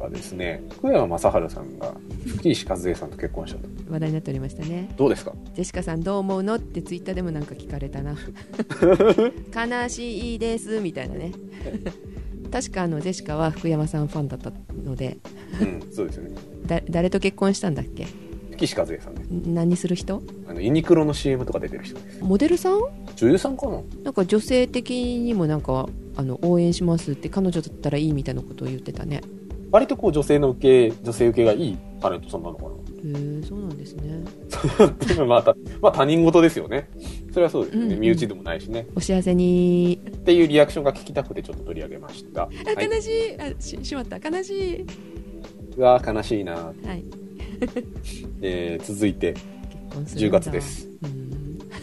[0.00, 1.94] はですね、福山雅治さんが
[2.26, 3.68] 吹石和恵さんと結婚したと。
[3.90, 4.88] 話題になっておりましたね。
[4.96, 5.32] どうですか？
[5.54, 6.54] ジェシカさんどう思うの？
[6.54, 8.16] ってツイッターでもなんか聞かれたな。
[9.54, 11.32] 悲しいですみたいなね。
[12.50, 14.50] 確かあのジェシカは福山さんファンだった
[14.84, 15.18] ので。
[15.60, 16.36] うん、そうですよね。
[16.66, 18.06] だ誰と結婚したんだっけ？
[18.56, 19.22] 吹石和恵さんね。
[19.46, 20.22] 何する人？
[20.48, 22.22] あの、ユニクロの CM とか出てる人です。
[22.22, 22.80] モデルさん？
[23.16, 29.20] 女優さんかななんか女性的にもなんかあの応援しますって彼女だったらいいみたいなことを言ってたね
[29.70, 32.72] 割とこう女性の受け、女性受けがいいタレントさんなのかなへ
[33.04, 34.24] えそうなんですね
[35.26, 36.88] まあ、たまあ他人事ですよね。
[37.32, 37.86] それはそうですよね。
[37.86, 38.86] うんうん身内でもないしね。
[38.94, 42.42] お幸せにっていうリアクションが聞きたくてちょっと取り上げました。
[42.42, 44.86] あはい悲しい、あししまった悲しい
[45.76, 46.52] うわ悲しいな。
[46.54, 47.23] はい
[48.42, 49.44] えー、続いて、結
[49.94, 50.88] 婚する10んだ月です。
[51.02, 51.34] うん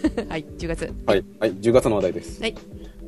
[0.30, 2.42] はい10月はい、はい、10月の話題です。
[2.42, 2.56] はい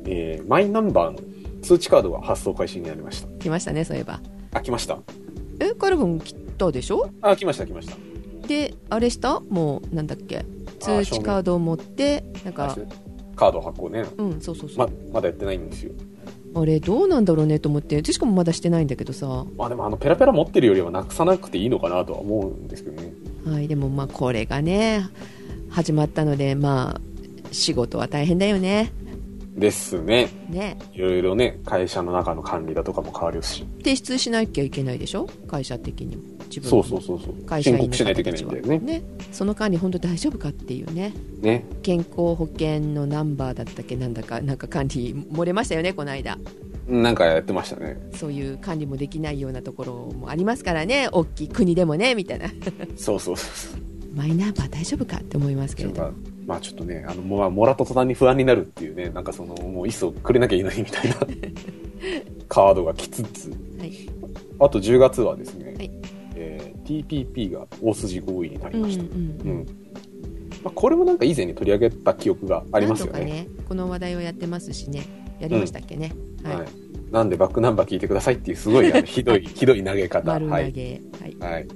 [0.06, 1.18] えー、マイナンバーの
[1.62, 3.28] 通知カードが発送開始になりました。
[3.38, 4.20] 来ましたねそういえば
[4.52, 4.98] あ、来ました。
[5.60, 7.08] えカルボン来たでしょ？
[7.20, 7.96] あ、来ました、来ました。
[8.46, 9.40] であれした？
[9.40, 10.44] もうなんだっけ？
[10.78, 12.76] 通知カードを持ってなんか
[13.34, 14.04] カード発行ね。
[14.18, 15.92] うんそうそうそう、ま、まだやってないんですよ。
[16.56, 23.12] あれどうなんだろうねと思ってしかもまだしてないんだけどさまあでもあの、ペラペラ持ってるよりはなくさなくていいのかなとは思うんですけどね。
[23.44, 25.06] はいでもまあこれがね
[25.68, 27.00] 始まったのでまあ
[27.52, 28.92] 仕事は大変だよね
[29.56, 30.28] ですね。
[30.48, 33.64] ねいろいろね、会社の中の管理だとかも変わるし。
[33.78, 35.28] 提出しなきゃいけないでしょ？
[35.46, 36.22] 会社的にも
[36.54, 37.46] 自分そうのそうそうそう。
[37.46, 39.02] 会社員の申告しないといけないん方たちはだよね。
[39.32, 41.64] その管理本当大丈夫かっていうねね。
[41.82, 46.38] 健康保険のナンバーだったっけなんだかなんか管理漏れましたよねこの間
[46.86, 47.98] なんかやってましたね。
[48.14, 52.48] そういう管理もできないようなところもありますからね大きい国でもねみたいな
[52.96, 53.80] そうそうそうそう。
[54.14, 56.12] マイナンバー大丈夫かって思いますけれど
[56.46, 61.16] まあちょっとね、あの、もまあもらった途端に不安になるっていうね、なんかその、もういっそくれなきゃいいのにみたいな
[62.48, 64.08] カードが来つつ、はい
[64.60, 65.63] あと10月はですね、
[66.84, 69.04] TPP が大筋合意になりうんうんました。
[69.04, 69.66] ううんん。
[70.62, 73.24] まあ、これもなんか以前に取り上げた記憶がありますよね。
[73.24, 75.04] ねこの話題をやってますしね
[75.40, 76.66] やりましたっけね、はい、はい。
[77.10, 80.26] なんでバックナンバー聞いてくださいっていうすごいひどい、 ひどい投げ方。
[80.26, 80.72] 丸投はい。
[80.72, 81.68] げはい、はい。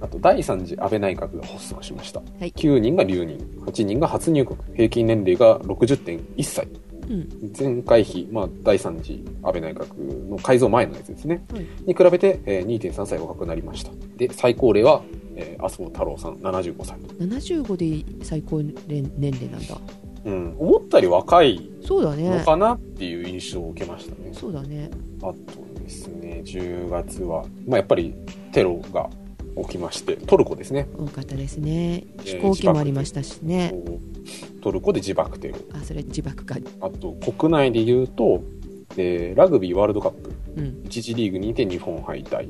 [0.00, 2.20] あと、第3次安倍内閣が発足しました。
[2.20, 6.68] はい9人が留任、8人が初入国、平均年齢が60.1歳。
[7.08, 11.44] うん前回比、まあ、第3次安倍内閣の改造前のやつですね。
[11.52, 13.90] はいに比べて、えー2.3歳若くなりました。
[14.16, 15.02] で、最高齢は、
[15.36, 16.98] えー麻生太郎さん75歳。
[17.18, 18.74] 75で最高年
[19.16, 19.78] 年齢なんだ
[20.24, 20.56] うん。
[20.58, 24.30] 思ったより若いのかなっていう印象を受けましたね。
[24.32, 24.90] そうだね
[25.22, 25.34] あと
[25.80, 28.14] ですね、10月は、まあ、やっぱり
[28.52, 29.10] テロが
[29.62, 30.88] 起きまして、トルコですね。
[30.98, 33.74] 多かったですねえー飛行機もありましたしね、
[34.62, 35.56] トルコで自爆テロ。
[35.72, 38.42] あそれ自爆かあと、国内で言うと、
[38.96, 42.34] えーラグビーワールドカップ、うん1次リーグにて日本敗退。
[42.36, 42.48] はい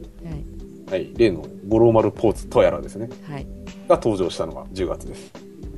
[0.90, 3.09] はい、例の五郎丸ポーツトヤラですね。
[3.29, 3.47] はい
[3.88, 5.33] が登場したのが10月です。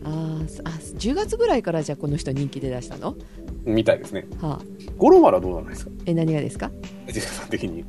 [0.05, 3.17] ああ10月ぐらいからじゃあこの人人気出だしたの？
[3.65, 4.27] みたいですね。
[4.41, 4.65] はあ
[4.97, 5.91] 五郎丸はどうなんですか？
[6.07, 6.71] え何がですか？
[7.09, 7.85] ジェシカさん的に。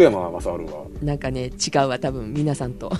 [0.00, 0.86] 福山雅治は？
[1.02, 2.90] なんかね違うわ多分皆さんと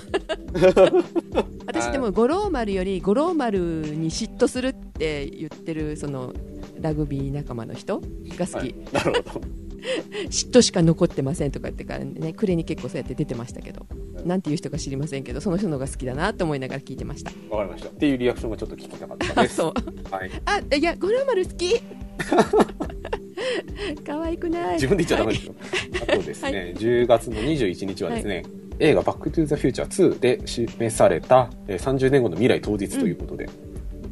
[1.65, 6.31] 私でも五郎丸より五郎丸に嫉妬するって言ってるその
[6.79, 8.01] ラグビー仲間の人
[8.37, 9.45] が好き、はい、なるほど。
[10.29, 13.87] 嫉妬しか残ってませんとか言ってからね暮れに結構そうやって出てましたけど
[14.23, 17.89] なんていう人か知りませんけどその人の方が好きだなと思いながら聞いてましたわかりました。
[17.89, 19.55] っていうリアクションがちょっと聞きたかったあです。
[19.57, 19.73] そう
[20.13, 20.31] はい。
[20.45, 21.81] あいや五郎丸好き
[24.05, 24.73] 可愛くない。
[24.75, 25.55] 自分で言っちゃダメですよ。
[26.03, 28.43] あとですね、は10月の21日はですね、
[28.79, 33.49] 映画バックトゥーザフューチャー2で示されたえー30年後の未来当日ということで、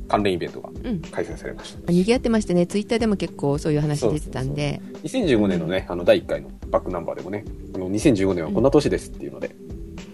[0.07, 0.99] 関連イベントがうん。
[0.99, 1.91] 開催されました。
[1.91, 2.65] 賑わってましてね。
[2.67, 4.81] ツイッターでも結構そういう話出てたんで。
[5.03, 9.49] 2015年のね、あの第1回のバックナンバーでもね、あの2015年はこんな年ですっていうので、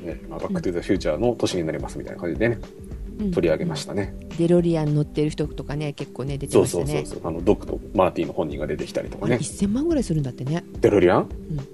[0.04, 2.85] ねまあ、バックトゥーザフューチャーの年になりますみたいな感じでね、うん
[3.18, 4.16] 取り上げましたね。
[4.38, 6.86] デロリアン乗ってる人とかね結構ね出てましたね。
[6.86, 7.28] そうそうそう。
[7.28, 9.38] あの、ドクとマーティの本人が出てきたりとかね。
[9.38, 10.64] 1000万ぐらいするんだってね。
[10.82, 11.30] デロリアン、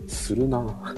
[0.08, 0.96] うするな。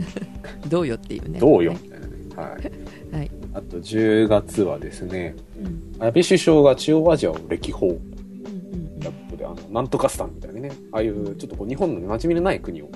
[0.68, 1.38] どうよっていうね。
[1.38, 2.12] どうよ、はいみたいなね。
[2.36, 3.16] はい。
[3.16, 6.04] はい、あと10月はですね、うん。
[6.04, 7.88] 安倍首相が中央アジアを歴訪。
[7.88, 12.90] うんうんやことで、あの、なんとかスタンみたいなね、ああいうちょっとこう日本の馴染みのない国を、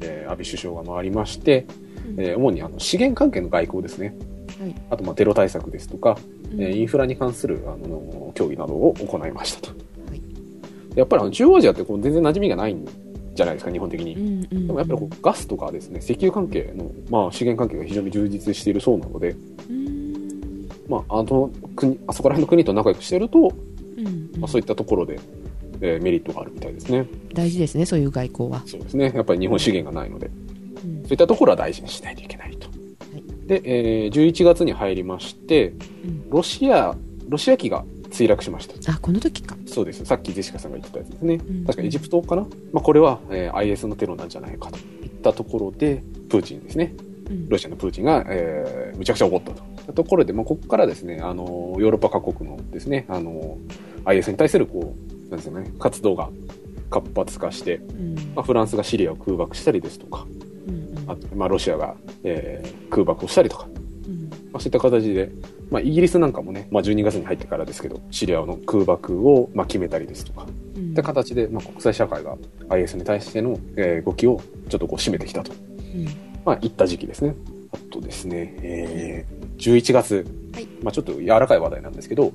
[0.00, 1.66] えー安倍首相が回りまして、
[2.16, 2.20] うん。
[2.20, 4.16] えー主にあの資源関係の外交ですね。
[4.60, 4.74] はい。
[4.90, 9.68] あと、まあ、テロ対策ですとか、うんえーインフラに関する、あの、協議などを行いましたと。
[9.70, 10.22] はい。
[10.94, 12.86] やっぱりあの中央アジアってこう全然馴染みがないん
[13.34, 14.14] じゃないですか、日本的に。
[14.14, 14.66] うんうんうん。
[14.66, 19.34] でもやっぱりこうガスとかですね、石油関係の、まあ、資源関係が非常に充実しているそうなので、
[19.68, 20.68] うん。
[20.88, 23.38] まあ、あの国、あそこら辺の国と仲良くしてると、
[23.96, 24.30] うんうん。
[24.40, 25.20] まあ、そういったところで、
[25.80, 27.06] えーメリットがあるみたいですね。
[27.32, 29.12] 大事ですねそういう外交は、そうですね。
[29.14, 31.02] やっぱり日本資源がないので、うん。
[31.02, 32.37] そういったところは大事にしないといけない
[33.48, 35.70] で、えー11月に入りまして、
[36.04, 36.94] うんロシア、
[37.28, 38.92] ロシア機が墜落しました。
[38.92, 40.04] あこの時かそうです。
[40.04, 41.36] さっきジェシカさんが言ってたやつですね。
[41.36, 46.94] ん確かエジプトかな、まあ、これは、えー IS のテロなんじゃないかといったところで、プーチンですね。
[47.30, 49.92] うんロシアのプーチンが、えーむちゃくちゃ怒ったと。
[49.92, 56.28] ところで、まあ、ここからですね、あのー、ヨーロッパ各国のですね、あのー、IS に対する、こう、なんですかね、活動が
[56.90, 60.26] 活発化して、うんまあ、フランスがシリアを空爆したりですとか、
[61.34, 61.94] まあ、ロシアが、
[62.24, 63.66] えー空爆をしたりとか、
[64.06, 64.22] うん。
[64.52, 65.30] まあ、そういった形で、
[65.70, 70.88] まあ、イギリスなんかもね、まあ、12月に入ってからですけど、シリアの空爆を、まあ、決めたりですとか、うん。
[70.88, 72.36] いった形で、まあ、国際社会が
[72.70, 76.06] IS に対しての、えー動きをちょっとこう締めてきたと、うん。
[76.44, 77.34] まあ、いった時期ですね。
[77.72, 80.66] あとですね、えー、11月、はい。
[80.82, 82.32] まあ、ちょっと柔らかい話題なんですけど、はい。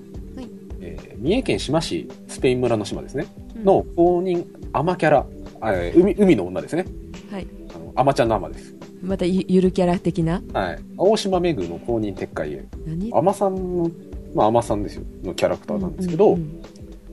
[0.82, 3.64] えー三重県志摩市、スペイン村の島ですね、うん。
[3.64, 5.26] の公認アマキャラ、
[5.64, 6.86] えー海海の女ですね。
[7.32, 7.48] はい
[7.96, 8.76] アマちゃんのアマです。
[9.02, 10.42] またゆゆるキャラ的な？
[10.54, 10.80] はい。
[10.98, 12.66] 青島めぐの公認撤回へ。
[12.86, 13.12] 何？
[13.14, 13.92] アマさんの、
[14.34, 16.64] まあ、アマさんですよ、のキャラクターなんですけど、うんうん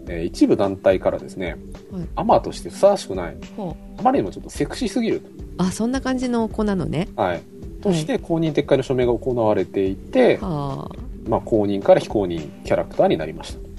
[0.09, 1.57] えー一部団体からですね、
[1.93, 5.23] はいアマとしてふさわしくない、ほあまりにもちょっとセクシーすぎるう
[5.59, 7.23] あそんな感じの子なのねと。
[7.23, 7.43] はい。
[7.83, 13.70] として、公認撤回の署名が行われていて、はあまあ、公認から非公認キャラクターになりました。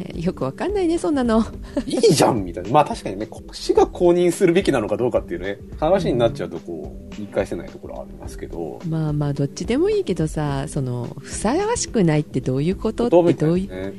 [0.00, 1.44] へ よくわかんないねそんなの
[1.86, 2.70] いいじゃんみたいな。
[2.70, 13.92] まあ確かにね、国市が公認するべきなのかどうかっていうね、話になっちゃうとこう、言い返せないところはありますけど、まあまあどっちでもいいけどさそのふさわしくないってどういうことってどういね。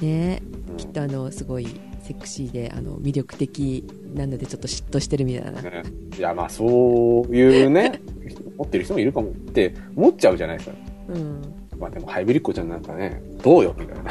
[0.00, 1.66] うねうんきっとあのすごい
[2.02, 5.82] セクシーであの魅力的なのでちょっと嫉妬してるみたいなね
[6.16, 8.00] いや、まあそういうね、
[8.56, 10.76] 持ってる人もいるかもって思っちゃうじゃないですか。
[11.10, 14.10] うんまあでもハイブリッドちゃんなんかね、どうよみたいな。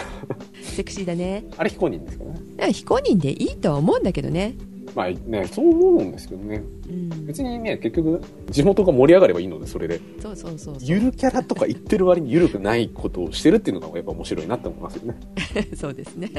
[0.62, 2.74] セクシーだねあれ非公認ですからね。
[2.74, 4.56] 非公認でいいとは思うんだけどね
[4.96, 6.64] まあね、そう思うんですけどね。
[6.90, 10.02] うん、別にね、結局、地元が盛り上がればいいので、それで。
[10.20, 15.20] そうそうそうゆるキャラとか言ってる割にゆるくないことをしてるっていうのがやっぱ面白いなって思いますよね。
[15.78, 16.32] そうですね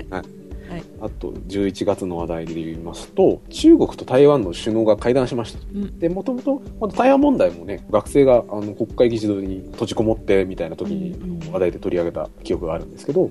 [1.00, 5.66] あと、11月の話題で言いますと、中国と台湾の首脳が会談しましたと。
[5.74, 13.30] うんで、もともと、まあ台湾問題もね、学生があの国会議事堂に閉じこもってみたいな時にうんうん話題で取り上げた記憶があるんですけど、はい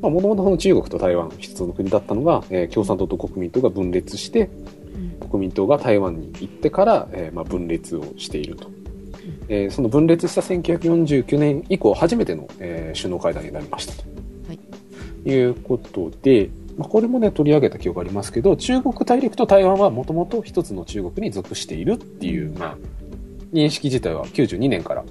[0.00, 4.50] まあ、もともとその中国と台湾一つの国だったのが、えー共産党と国民党が分裂して、
[4.94, 8.70] うん国民党が台湾に行ってから、えーまあ、分裂をしていると。
[9.48, 14.04] えーその分裂した1949年以降初めての、えー首脳会談になりましたと。
[15.26, 22.76] はいいうことで、まあ、これもね、取り上げた記憶ありますけど、中国大陸と台湾はもともと一つの中国に属しているっていう、まあ、
[23.52, 25.08] 認識自体は92年から、うん。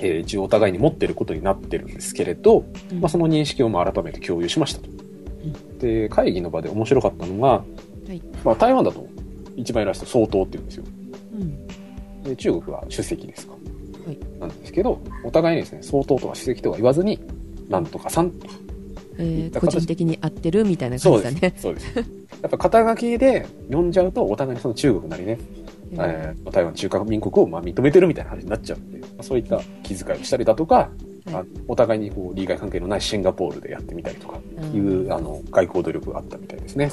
[0.00, 3.00] えー一応お互いに持ってることになってるんですけれど、うん。
[3.00, 4.88] まあ、その認識をまあ改めて共有しましたと。
[5.78, 7.64] で、会議の場で面白かったのが、は
[8.08, 8.22] い。
[8.44, 9.06] まあ、台湾だと
[9.56, 10.84] 一番偉い人総統って言うんですよ。
[11.34, 12.22] うん。
[12.24, 13.52] で中国は主席ですか。
[13.52, 14.18] はい。
[14.40, 17.20] なんですけど、お互いにですね、総統とか主席とか言わずに、
[17.68, 18.32] なんとかさん
[19.18, 21.54] えー個人的に合ってるみたいな感じだね。
[21.56, 21.98] そうです。
[21.98, 22.02] や
[22.48, 25.38] っぱ肩書きで呼んじゃうと、お互いにその中国なりね、
[25.92, 30.88] うんえー台湾中華民国をまあ認めてるみたいな話になっちゃうんで、まあそういった気遣いをしたりだとか、はい
[31.34, 36.90] あお互いにこう利害関係のないシンガポールでやってみたりとかうんいう、あの外交努力があったみたいですね。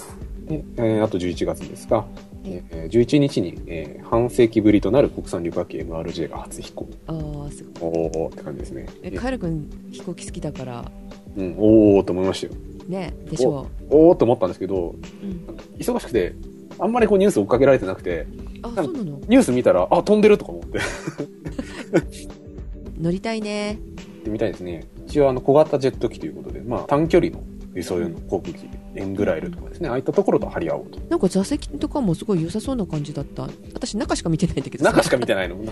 [0.47, 2.05] でえーあと11月ですが、
[2.43, 6.87] ええー11日に、えー半世紀ぶりとなる国産旅客機 MRJ が初飛行。
[7.07, 7.13] あ
[7.47, 8.85] あすごいおーって感じですね。
[9.01, 10.91] えカエル君飛行機好きだから
[11.37, 12.53] うん、おーと思いましたよ。
[12.87, 14.95] ねでしょおーと思ったんですけど、う、
[15.25, 15.45] うん、
[15.77, 16.33] 忙しくて、
[16.79, 18.27] あんまりこうニュース追っかけられてなくて、
[18.63, 19.19] あそうなの？
[19.27, 20.79] ニュース見たら、あ、飛んでるとか思って。
[22.99, 23.77] 乗りたいねっ
[24.23, 24.85] てみたいですね。
[25.05, 27.41] 一応あの小型ジェット機ということで、まあ短距離の
[27.75, 30.99] 輸送用の航空機、エンブライルとかですね、ああいったところと張り合おうと。
[31.09, 35.55] なんか座席とかもすごい良さそうな感じだった私中しか見てないんだけどさ中しか見てないの？
[35.61, 35.67] うん、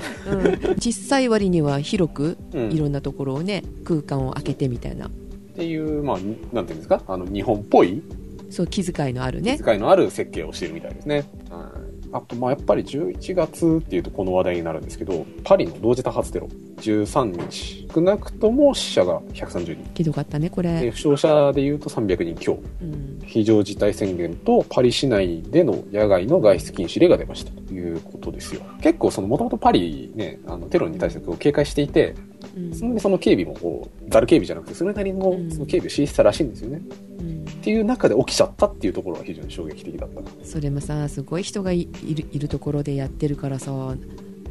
[0.77, 5.09] 小さい割には広くうんいろんなところをね空間を空けてみたいな
[5.55, 8.03] っていう、まあ、になんていうんですか、あの、日本っぽい、
[8.49, 11.25] そう気遣いのあるね使いのある設計をしているみたいですね。
[11.49, 19.91] はいあと、まあ、やっぱり11月っていうとこの話題になるんですけど、パリの同時多発テロ、13日、少なくとも死者が130人。
[19.95, 22.57] ひどかったねこでれ、負傷者でいうと300人強。
[22.81, 28.61] うん、非常事態宣言とパリ市内での野外の外出禁止令が出ましたということですよ。
[28.81, 32.34] 結構その、もともとパリね、あの、テロに対してこう警戒していて、うん
[32.73, 36.81] そんなにその警備もこう、ザル警備じゃなくて、それなりのうんその警備を指示したらしいんですよね。
[37.19, 40.27] うんっていう中で起きちゃったっていうところが非常に衝撃的だったな。
[40.43, 43.65] それもさすごい人がいいるいるところでやってるからさ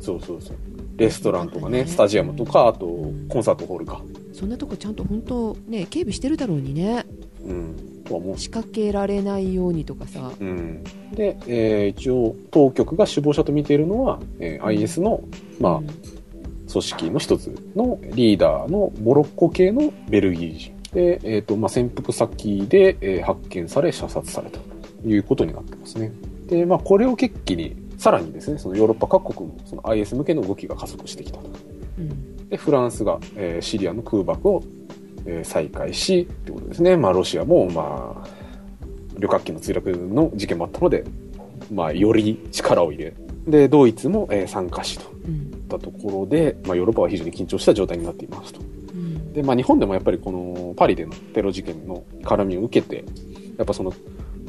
[0.01, 0.57] そうそうそう。
[0.97, 4.03] レストランとかね、ねスタジアムとか、あとうんコンサートホールか。
[4.33, 7.07] そんなとこちゃんと本当ね警備してるだろうにね
[7.45, 7.77] うん。
[8.37, 10.85] 仕掛けられないようにとかさうん。
[11.15, 15.23] で、えー一応、当局が首謀者と見ているのは、えー IS の、
[15.59, 15.87] まあ、うん
[16.75, 20.75] 組織の一つのリーダーのモロッコ系のベルギー人。
[20.93, 26.13] で、えっ、と、まあ、潜伏先で、えー発見され射殺されたということになってますね。
[26.47, 31.51] で、まあ、これを決起に、さらにですね、そのヨーロッパ各国もその IS 向けの動きが加速してきたと。
[31.99, 34.63] うんで、フランスが、えーシリアの空爆を、
[35.27, 36.97] えー再開し、ということですね。
[36.97, 38.29] まあ、ロシアも、まあ、
[39.19, 41.05] 旅客機の墜落の事件もあったので、
[41.73, 43.15] まあ、より力を入れ、
[43.47, 48.61] で、ドイツも、えー参加しというんったところで、まあ、ヨーロッパは非常に緊張した状態になっていますと。
[48.61, 53.05] うんで、まあ、日本でもやっぱりこのパリでのテロ事件の絡みを受けて、
[53.57, 53.93] やっぱその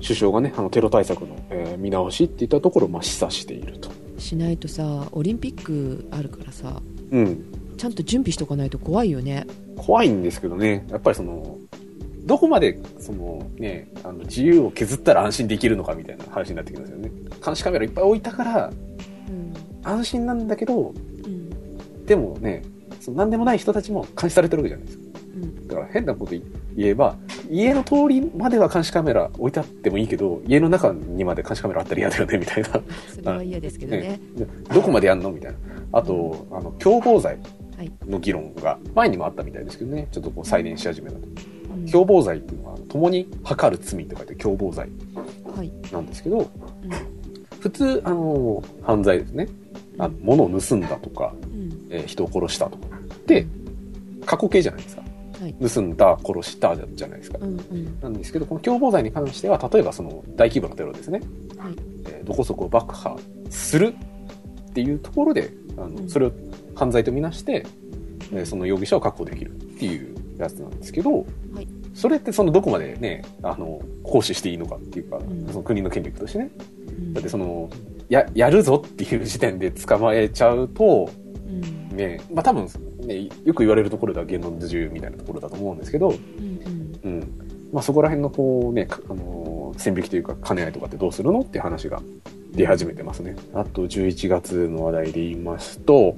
[0.02, 3.90] 首相がね、あのテロ対策の、えー見直しっていったところをまあ示唆していると。
[4.18, 6.82] しないとさオリンピックあるからさ
[7.12, 7.46] うん。
[7.78, 11.58] ちゃんと準備しとかないと怖いよね怖いんですけどね、やっぱりその、
[12.26, 17.12] どこまで、そのね、あの自由を削ったら安心できるのかみたいな話になってきますよね。
[17.44, 18.85] 監視カメラいっぱい置いたからうん
[19.86, 20.94] 安心なんだけど、
[21.26, 22.06] うん。
[22.06, 22.64] でもね、
[23.00, 25.04] その何でもない人たちも監視されてるわけじゃないですか。
[25.36, 25.68] うん。
[25.68, 26.42] だから変なこと言
[26.78, 27.16] えば、
[27.50, 32.70] 家の通りまでは監視カメラ置いてあってもいいけど、家の中にまで監視カメラあったら嫌だよね、みたいな。
[33.14, 34.20] それは嫌ですけどね。
[34.36, 35.58] で どこまでやんのみたいな。
[35.92, 37.38] あと、あの、共謀罪
[37.78, 37.92] はい。
[38.08, 41.28] の議論が前にもあったみたいですけどね、ちょっとこう再燃し始めたと。
[41.76, 41.86] うん。
[41.86, 44.90] 共謀罪っていうのは、共に図る罪と書いて共謀罪
[45.56, 45.72] はい。
[45.92, 46.46] なんですけど、うん。
[47.60, 49.48] 普通、あの、犯罪ですね。
[49.98, 52.98] あの物を盗んだとか、うんえー人を殺したとか。
[53.28, 53.46] で、
[54.26, 55.02] 過去形じゃないですか。
[55.42, 57.38] はい盗んだ、殺したじゃないですか。
[57.42, 61.22] うんうんなんですけど、この共謀罪に関しては、例えばその大規模なテロですね。
[61.58, 61.74] はい
[62.08, 63.18] えーどこそこを爆破
[63.50, 63.94] する
[64.70, 66.32] っていうところで、あの、うんそれを
[66.74, 67.66] 犯罪とみなして、
[68.34, 71.12] えーその容疑者を確保できるっていうやつなんですけど、
[71.54, 76.50] はいそれってそのどこまでね、あの、行使していいのかっていうか、んその国の権力としてね。
[76.98, 77.70] うんだってその、
[78.10, 81.10] や、やるぞっていう時点で捕まえちゃうと、
[81.48, 81.50] う
[81.94, 82.68] んね、まあ多分、
[83.00, 86.14] ね、よく言われるところでは言論自由みたいなところだと思うんですけど、
[87.04, 87.70] うん。
[87.72, 89.46] まあそこら辺のこうね、かあのー
[89.78, 92.02] 線引きというか兼ね合いとかってどうするのっていう話が
[92.52, 93.36] 出始めてますね。
[93.54, 96.16] あと11月の話題で言いますと、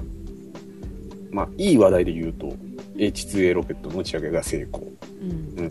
[1.32, 2.54] まあいい話題で言うと、
[2.98, 4.91] H2A ロケットの打ち上げが成功。
[5.22, 5.70] うんうん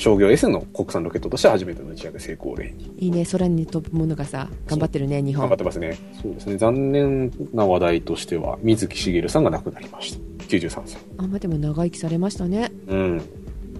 [0.00, 2.90] 商業 S の国産ロケットとして初めての打ち上げ成功例に。
[2.98, 5.98] いいね空に飛ぶものがさ頑張ってるね日本頑張ってますね。
[6.22, 6.56] そうですね。
[6.56, 10.44] 残念な話題としては、水木しげるさんが亡くなりました。
[10.46, 10.98] 93歳。
[11.18, 13.22] あんまでも長生きされましたねうん。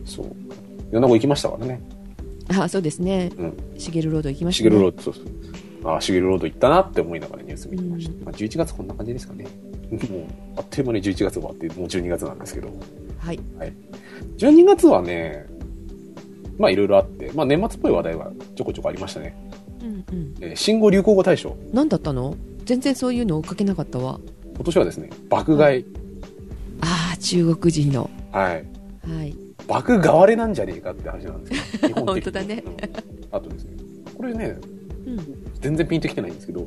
[0.05, 0.27] そう。
[0.93, 1.81] 米子行きましたからね。
[2.49, 3.57] あそうですねうん。
[3.79, 5.25] シゲルロード行きまししたげねるロード、そうそう。
[5.91, 8.13] ああ、しげるロード行ったなって思いながらニュース見てました。
[8.13, 9.47] うんまあ、11月こんな感じですかね。
[9.91, 10.25] もう、
[10.57, 12.69] あっという間に11月終わって、もう12月なんですけど。
[13.19, 13.41] はい
[14.39, 15.47] 12月はね、
[16.59, 19.35] まあいろいろあって、まあ年末っぽい話題はちょこちょこありましたね。
[19.83, 21.57] うんうんえー新語・流行語大賞。
[21.73, 22.37] 何だったの？
[22.65, 24.21] 全然そういうの追っかけなかったわ
[24.55, 25.85] 今年はですね、爆買い。
[26.83, 28.65] ああ中国人のはい。
[29.09, 29.35] はい
[29.67, 31.95] 爆買われなんじゃねえかって話なんですけど。
[31.95, 32.77] 日本当だねうん
[33.37, 33.71] あとですね、
[34.17, 34.57] これね、
[35.07, 35.19] うん
[35.61, 36.67] 全然ピンときてないんですけど、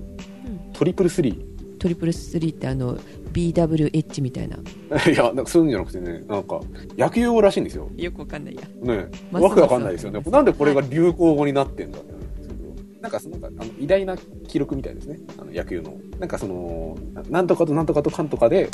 [0.73, 1.52] トリプルスリー。
[1.83, 2.95] トリプルスリーってあの
[3.33, 4.55] BWH みたいな
[5.05, 6.61] いや、なんかそういうんじゃなくてね、なんか、
[6.97, 7.89] 野球用らしいんですよ。
[7.97, 10.21] よくわかんないやねわけわかんないですよね。
[10.31, 14.17] なんでこれが流行語になってんだってなるんですけど、なんかその、なんかあの偉大な
[14.47, 15.19] 記録みたいですね。
[15.37, 15.93] あの野球の。
[16.21, 18.69] なんかその、ななんとかとなんとかとかんとかで、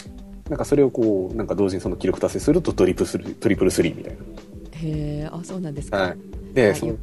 [0.48, 4.18] なんかそれをこう、なんか同時にその記録達成するとトリプルスリー、トリプルスリーみたいへ
[5.24, 6.04] えあそうなんですか、な。
[6.04, 6.18] はい。
[6.54, 6.96] で、はいその、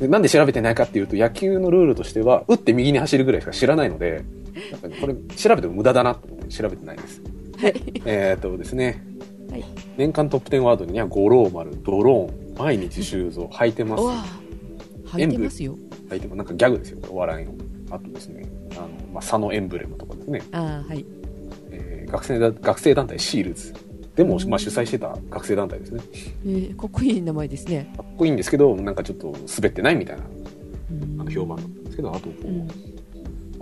[0.00, 4.24] でなんで調べてないかっていうと、野球のルールとしては、打って右に走るぐらいしか知らないので、
[4.72, 7.22] なんかねこれ調べても無駄だなと思って調べてないです。
[7.58, 7.74] はい
[8.04, 9.04] えーっとですね、
[9.50, 9.64] はい
[9.96, 14.02] 年間トップ10ワードには、五郎丸、ドローン、毎日シューズを履いてます
[15.14, 15.76] 履いてますよ
[16.08, 16.36] 履いてます。
[16.38, 17.52] なんかギャグですよ、お笑いの。
[17.90, 18.42] あとですね、
[18.72, 21.04] あの、まあ、佐野エンブレムとかですね、ああはい
[21.70, 23.74] えー学生だ、学生団体シールズ。
[24.16, 26.02] でも、うんまあ、主催してた学生団体ですね。
[26.44, 30.22] えー、かっこいい名前ですねかっこいいんですけど、なんかちょっと滑ってないみたいな、
[30.90, 32.68] うんあの、評判なんですけど、あとこう、うん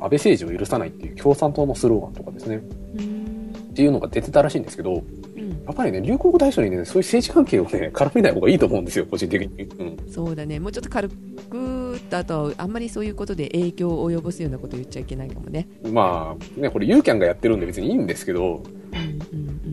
[0.00, 2.56] 安倍政治を許さないっていう共産党のスローガンとかですね、
[2.96, 3.52] うん。
[3.70, 5.50] っていうのが出てたらしいんですけど、うん。
[5.50, 9.64] やっぱりね、流行語大賞にね、そういう政治関係をね、 絡めない方がいいと思うんですよ、個人的に。
[9.64, 9.96] うん。
[10.10, 10.58] そうだね。
[10.58, 15.68] もうちょっと軽くとあとあんまりそういうことで影響を及ぼすようなこと言っちゃいけないかもね。
[15.92, 18.62] まあ、ね、これユーキャンがやってるんで別にいいんですけど、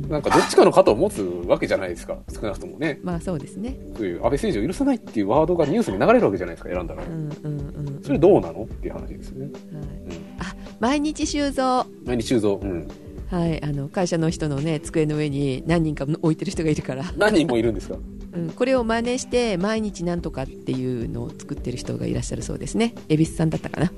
[0.09, 2.99] なんかどっちかの肩を持つわけじゃないですか、少なくともね。
[3.03, 7.07] まあそうですねそういう安倍政治を許さないっていうワードがニュースに流れるわけじゃないですか、選んだらう。
[7.07, 9.51] んうんうんそれどうなのっていう話ですよね。
[9.51, 10.11] はい、うん。
[10.39, 12.87] あ毎日修造毎日修造、うん。
[13.29, 17.97] はいあの会社の人のね机の上に何人か置いてる人がいるから、何人もいるんですか？
[18.33, 23.91] うん、これを真似して毎日なんとかっていうのを作ってる人がいらっしゃるそうですね恵比寿さんだったかな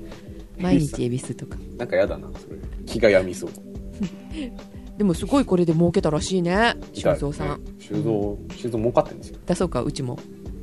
[0.58, 2.56] 毎日恵比寿とかなんかやだな、それ。
[2.86, 3.50] 気が病みそう。
[5.00, 9.38] でもすごいこれで儲けたらしいね修造さん、ね修造、修造儲かってるんですよ。
[9.46, 10.18] 出そうかうちも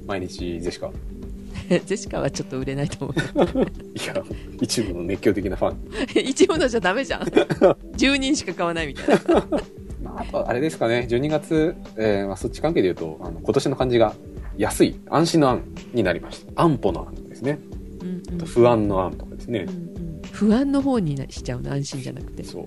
[0.06, 0.92] 毎日ゼシカ。
[1.68, 3.62] ジェシカはちょっと売れないと思う
[3.98, 4.24] いや、
[4.62, 5.78] 一部の熱狂的なファン。
[6.24, 9.18] 一物じゃダメじゃん10人しか買わないみたいな
[10.04, 14.14] まあ、あとあれですかね、12月、えーまあ、そっち関係で言うと、あの今年の漢字が
[14.56, 15.64] 安い、安心の安
[15.96, 16.62] になりました。
[16.62, 17.58] 安保の安ですね。
[18.02, 19.70] うんうん不安の安とかですねうん。
[19.70, 22.66] うん不安の方になしちゃうの安心じゃなくてそう。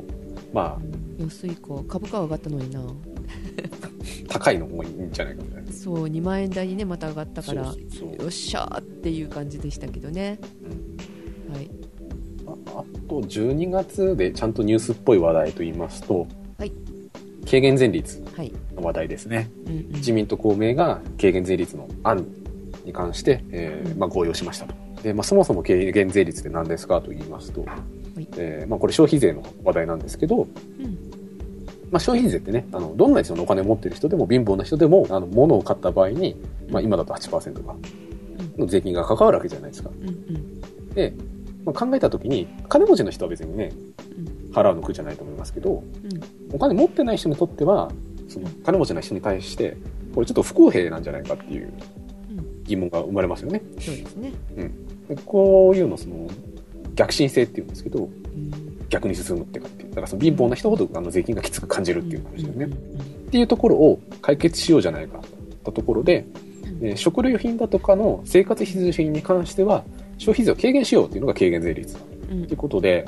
[0.53, 0.81] ま
[1.21, 2.81] 安いか株価は上がったのにな。
[2.81, 2.85] あ、
[4.29, 5.73] 高いのもいいんじゃないかみたいな。
[5.73, 7.75] そう2万円台にねまた上がったからよ
[8.27, 10.39] っしゃーっていう感じでしたけどね。
[11.49, 11.55] うん。
[11.55, 11.71] はい。
[12.47, 16.27] ああと、12月でちゃんとニュースっぽい話題と言いますと、
[16.59, 16.73] はい。
[17.45, 19.51] 軽減税率はい、の話題ですね。
[19.67, 19.89] うんうん。
[19.95, 22.27] 自民と公明が軽減税率の案
[22.85, 24.75] に関して、えーまあ、合意をしましたと。
[25.03, 27.65] で、まあ、そもそも軽減税率って何ですかと言いますと、
[28.19, 28.29] い。
[28.37, 30.43] えーまあ、これ消費税の話題なんですけど、
[30.79, 31.10] うん
[31.91, 36.37] まあ、消費税ってね、あの、どんなにそのお金を持ってる人でも貧乏な人でも、あの、物を買った場合に、
[36.71, 37.75] まあ、今だと8%が、
[38.57, 39.91] の税金が関わるわけじゃないですか。
[40.01, 40.91] うんうん。
[40.95, 41.13] で、
[41.65, 43.73] まあ、考えたときに、金持ちの人は別にね、
[44.17, 44.55] うん。
[44.55, 45.85] 払うの苦じゃないと思いますけど、うん。
[46.55, 47.91] お金持ってない人にとっては、
[48.29, 49.77] その金持ちな人に対して、
[50.15, 51.73] これちょっと不公平なんじゃないかっていう
[52.31, 52.65] うん。
[52.65, 53.63] 疑問が生まれますよね。
[53.81, 54.33] そうですね、
[55.09, 56.29] でこういうの、その、
[56.95, 59.89] 逆進性っていうんですけど、うん、逆に進むってかっていう。
[59.91, 62.65] だからその貧乏な人ほどあの税金がきつく感じるっていう話だよね。
[62.65, 65.21] うんっていうところを解決しようじゃないか
[65.65, 66.27] とところで、
[66.65, 66.89] うん。
[66.89, 69.85] えー食料品だとかの生活必需品に関しては
[70.19, 73.07] 消費税を軽減しようっていうのが軽減税率ということで、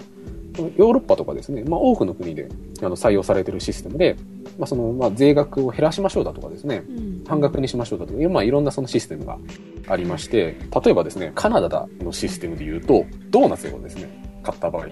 [0.77, 2.49] ヨーロッパとかですね、まあ、多くの国で
[2.83, 4.17] あの採用されているシステムで、
[4.59, 7.25] まあそのまあ、税額を減らしましょうだとかですね、うん。
[7.27, 9.39] 半額にしましょうだとか、まあ、いろんなそのシステムが
[9.89, 14.09] ありまして、例えばですね、カナダのシステムで言うと、ドーナツをですね、
[14.45, 14.87] 買った場合、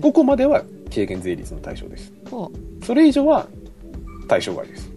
[0.00, 0.62] ここまでは
[0.92, 2.12] 軽減税率の対象です。
[2.30, 2.50] ほ
[2.84, 3.46] それ以上は
[4.28, 4.90] 対象外です。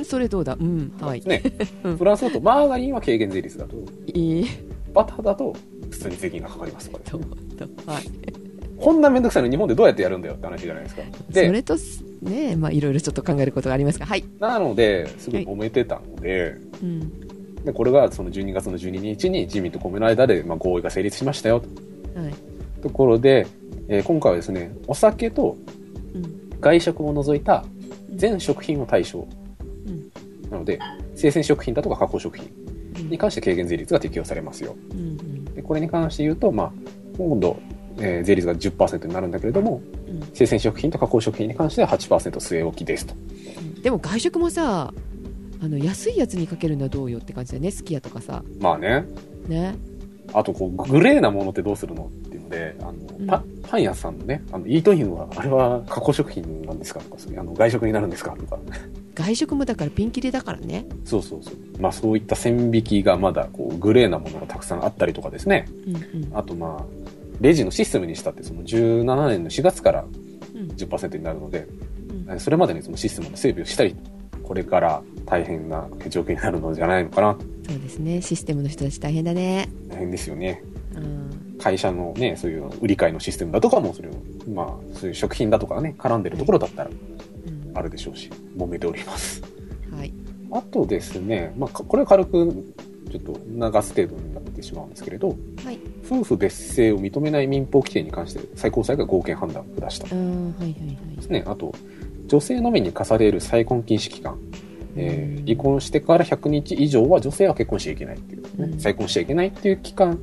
[0.00, 0.56] う それどうだ？
[0.58, 1.22] うんはい。
[1.24, 1.42] ね。
[1.82, 4.46] うん、フランスだとマーガリンは軽減税率だと、いい。
[4.94, 5.54] バターだと
[5.90, 7.16] 普通に税金がかかりますとか。
[7.16, 7.20] ね。
[7.58, 8.04] とはい。
[8.78, 11.02] こんなめんどくさいの日本でどうやってやるんだよって話じゃないですか。
[11.30, 14.06] で、それとすねまあいろいろちょっと考えることがありますが。
[14.06, 17.64] はい、なので、すごい揉めてたので、うん。
[17.64, 22.20] でこれがその12月の12日に自民と公明の間でまあ合意が成立しましたよと。
[22.20, 22.34] はい。
[22.82, 23.46] ところで、
[23.88, 25.56] えー今回はですね、お酒と
[26.14, 26.60] うん。
[26.60, 27.64] 外食を除いた
[28.14, 29.26] 全食品を対象。
[29.86, 30.50] うん。
[30.50, 30.78] なので、
[31.14, 32.48] 生鮮食品だとか加工食品
[32.96, 33.10] うん。
[33.10, 34.76] に関して軽減税率が適用されますよ。
[34.92, 35.44] うんうん。
[35.46, 36.72] でこれに関して言うと、まあ、
[37.18, 37.58] 今度、
[37.98, 40.20] えー税率が10%になるんだけれども、うん。
[40.32, 43.14] 生鮮食品と加工食品に関しては8%据え置きですと。
[43.82, 44.94] でも外食もさ
[45.62, 47.70] あの安いやつにかけるのはどうよって感じだよね。
[47.70, 48.42] すき家とかさ。
[48.60, 49.04] まあね。
[49.48, 49.74] ね。
[50.32, 52.06] あと、こう、グレーなものってどうするの？
[52.06, 52.23] っ
[52.80, 58.58] あの、うんパパン屋さんのね、あの、イートインは、あれは加工食品なんですかとか、あの、外食になるんですかとか。
[59.14, 61.54] 外食もだからピンキリだからねそうそうそう。
[61.80, 65.66] まあ、そういった線引きがまだ、こう、グレーなものがたくさんあったりとかですね。
[65.86, 66.84] うんうんあと、まあ、
[67.40, 70.04] レジのシステムにしたって、その17年の4月から
[70.54, 71.66] うん10%になるので、
[72.28, 73.94] うんそれまでにそのシステムの整備をしたり、
[74.42, 77.36] これから大変な状況になるのじゃないのかな。
[77.68, 80.62] そうですねシステムの人たち大変だね大変ですよね。
[81.68, 84.12] うん会社のね、そういう売り買いのシステムだとかも、それを、
[84.52, 84.66] まあ、
[84.98, 87.78] そういう食品だとかね、絡んでるところだったらうん。
[87.78, 89.42] あるでしょうし、揉めております。
[89.90, 90.12] はい。
[90.50, 92.74] あとですね、まあ、かこれは軽く、
[93.10, 95.78] ちょっと流す程度になってしまうんですけれど、はい。
[96.04, 100.06] 夫婦別姓を認めない民法規定に関して最高裁が合憲判断を下した。
[100.08, 100.20] あーは
[100.58, 101.44] いはいですね。
[101.46, 101.74] あと、
[102.26, 104.38] 女性のみに課される再婚禁止期間。
[104.96, 108.48] えー離婚してから100日以上は女性は結婚しちゃいけないっていう、ね。
[108.58, 108.78] うん。
[108.78, 110.18] 再婚しちゃいけないっていう期間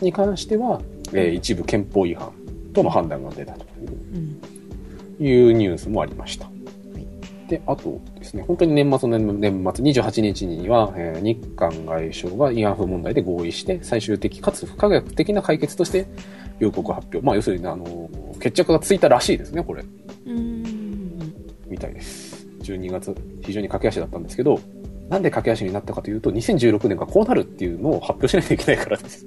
[0.00, 0.80] に関しては、
[1.12, 2.32] えー一部憲法違反
[2.72, 6.46] との判断が出たとうんいうニュースもありました。
[6.46, 6.50] い
[7.48, 16.06] で、あとですね、本当に年末の年末28日には、えー日韓外相が慰安婦問題で合意して、最終的かつ不可逆的な解決として、
[16.58, 17.20] 予告発表。
[17.24, 18.08] まあ、要するに、あの、
[18.40, 19.84] 決着がついたらしいですね、これ。
[20.26, 20.62] うん
[21.68, 22.46] みたいです。
[22.62, 24.58] 12月、非常に駆け足だったんですけど、
[25.12, 29.26] なんで駆け足になったかというと、2016年がこうなるっていうのを発表しないといけないからです。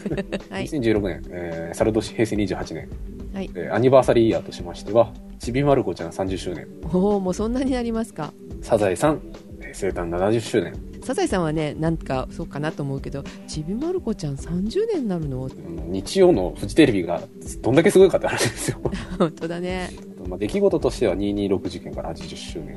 [0.48, 0.64] はい。
[0.64, 2.88] 2016年、えー、サル年平成28年、
[3.34, 3.50] はい。
[3.54, 8.32] えーアニバーサリーイヤーとしましては、ちびまる子ちゃん30周年、おおもうそんなになりますか？
[8.62, 9.20] サザエさん、
[9.60, 10.72] えー生誕70周年、
[11.04, 15.42] サザエさんはねなんかそうかなと思うけどちびまる子ちゃん30年になるの？
[15.44, 17.20] うん日曜のフジテレビが
[17.60, 18.78] どんだけすごいかって話ですよ。
[19.18, 19.90] 本当だね。
[20.26, 22.74] まあ、出来事としては226事件から80周年、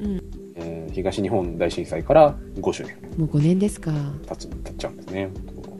[0.00, 2.96] うんえー東日本大震災から5周年。
[3.16, 3.92] もう5年ですか。
[4.28, 5.28] 経つ経っちゃうんですね。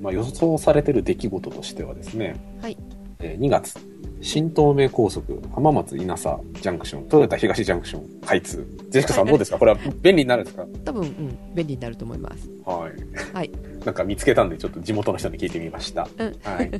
[0.00, 2.76] まあ、予想されてる出来事としてはですね、はい。
[3.20, 3.76] えー2月、
[4.20, 8.64] 新東名高速浜松稲佐ジャンクション、トヨタ東ジャンクション開通。
[8.90, 9.58] ジェシカさんどうですか？
[9.58, 10.64] これは便利になるんですか？
[10.84, 11.54] 多分うん。
[11.54, 12.48] 便利になると思います。
[12.64, 13.34] はい。
[13.34, 13.50] はい。
[13.84, 16.08] なんか見つけたんで、ちょっと地元の人に聞いてみました。
[16.18, 16.34] うん。
[16.44, 16.70] はい。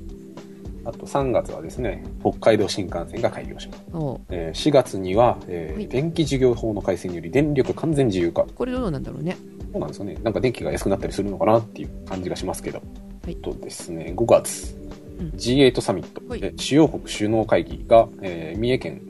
[0.89, 3.83] あと3月はですね、北海道新幹線が開業します。
[4.31, 8.47] えー4月には、えーはい電気事業法の改正により電力完全自由化。
[8.55, 9.37] これどうなんだろうね
[9.71, 10.17] そうなんですよね。
[10.23, 12.81] なんか電気が安くなったりするのかなっていう感じがしますけど。
[13.23, 14.75] はいとですね、5月、
[15.21, 19.03] うん G8 サミット、はいえ主要国首脳会議が、えー三重県、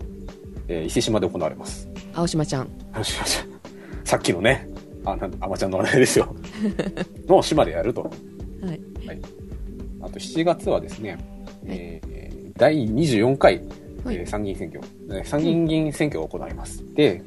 [0.67, 1.89] えー伊勢島で行われます。
[2.13, 2.65] 青島ちゃん
[2.97, 3.39] よしよし
[4.03, 4.69] さっきのね、
[5.05, 6.35] あ、なんあまちゃんの話題ですよ。
[7.29, 8.03] の島でやると。
[8.03, 8.81] はい
[10.01, 11.19] あと7月はですね、
[11.67, 12.09] えー
[12.59, 13.63] 第24回、
[14.05, 16.85] はいえー参議院選挙、えー参議院議員選挙が行われます。
[16.95, 17.23] で、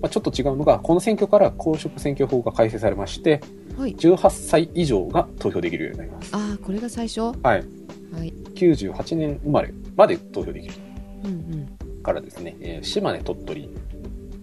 [0.00, 3.40] まあ、ちょっと違うのが、この選挙から公職選挙法が改正されまして、
[3.76, 6.30] はい18歳以上が投票できるようになります。
[6.34, 7.20] ああこれが最初？
[7.20, 8.28] ははい。
[8.28, 10.74] い98年生まれまで投票できる
[11.24, 13.68] うんうんからですね、えー島根、鳥取、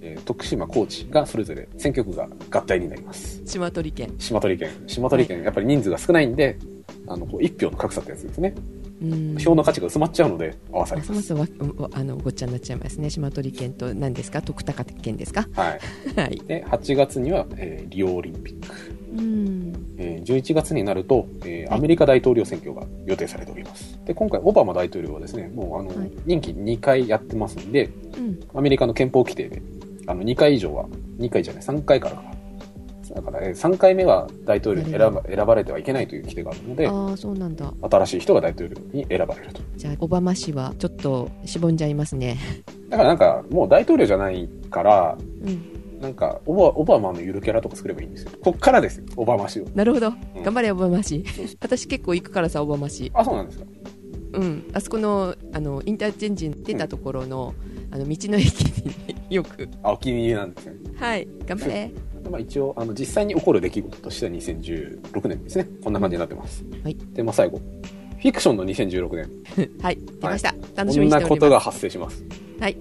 [0.01, 3.41] えー徳島、高知がそれぞれ選挙区が合体になります。
[3.45, 4.69] 島取県島取県。
[4.87, 6.57] 島取県、やっぱり人数が少ないんで、
[7.07, 8.53] あの、こう一票の格差ってやつですね。
[9.03, 11.21] うん票の価値が薄まっちゃうので、合わされあます。
[11.23, 11.45] そも
[11.93, 14.41] あのごっちゃになっちゃいますね島取県と何ですか？
[14.41, 15.47] 徳高県ですか？
[15.53, 15.79] はい。
[16.19, 18.75] はいで、8月には、えーリオオリンピック。
[19.17, 23.99] うんえー11月になると、えーはいアメリカ大統領選挙が予定されております。
[24.05, 29.61] で、今回、オバマ大統領はですね、もう、あの、はい任期2回やってますんで、うんアメリカの憲法規定で、
[30.07, 30.85] あの、2回以上は、
[31.19, 32.32] 2回じゃない、3回からか。
[33.13, 37.71] だから、えー3回目は大統領に選ば選ばれてはいけないという規定があるので、ああそうなんだ。
[37.89, 39.61] 新しい人が大統領に選ばれると。
[39.75, 42.37] じゃあオバマ氏はちょっとしぼんじゃいますね。
[42.89, 45.73] だからなんか、もう大統領じゃないから、うん。
[46.01, 48.31] なんかオバ、オバマのゆるキャラとか作ればいいんですよ。
[48.41, 49.65] こっからですよ、オバマ氏を。
[49.73, 50.43] なるほど、うん。
[50.43, 51.23] 頑張れオバマ氏。
[51.61, 53.09] 私結構行くからさオバマ氏。
[53.13, 53.65] あ、そうなんですか。
[54.33, 54.63] うん。
[54.73, 57.53] あそこのあのインターチェンジに出たところの,、
[57.89, 58.61] あの道の駅
[59.29, 59.69] によく。
[59.81, 60.73] あ、お気に入りなんですね。
[60.95, 61.27] はい。
[61.45, 61.91] 頑張れ
[62.29, 65.67] まあ、一応、あの、実際に起こる出来事としては2016年ですね。
[65.83, 66.63] こんな感じになってます。
[66.83, 67.57] はいで、まあ、最後。
[67.57, 69.69] フィクションの2016年。
[69.81, 72.23] はい出ました、楽しこんみにしておりますなことが発生します。
[72.59, 72.77] はい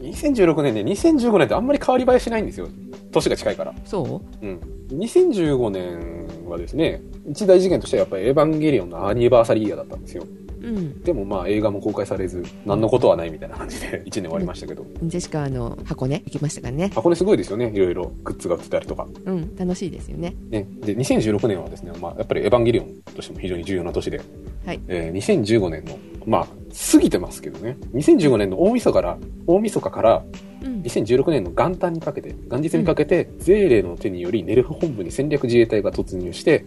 [0.00, 2.68] 2016年ね、2015年ってあんまり変わり映えしないんですよ。
[3.10, 3.74] 年が近いから。
[3.84, 4.46] そう？
[4.46, 4.60] ん。
[4.92, 10.24] 2015年はですね、一大事件としてはやっぱりエヴァンゲリオンのアニバーサリーイヤーだったんですよ。
[10.24, 14.84] ううんでもまあ映画も公開されず、何のことはないみたいな感じで 1年終わりましたけど。
[15.02, 17.70] ジェシカあの箱根行きましたからね箱根すごいですよね。
[17.74, 19.06] いろいろグッズが売ってたりとか。
[19.26, 20.66] うん楽しいですよねね。
[20.80, 24.20] で、2016年はですね、まあやっぱりエヴァンゲリオンとしても非常に重要な年で、
[24.64, 26.46] はいえー2015年の、まあ、
[26.92, 27.76] 過ぎてますけどね。
[27.94, 30.24] 2015年の大晦日から、大晦日から
[30.62, 36.64] うん2016年の元旦にかけて、元日にかけて、ゼーレの手によりネルフ本部に戦略自衛隊が突入して、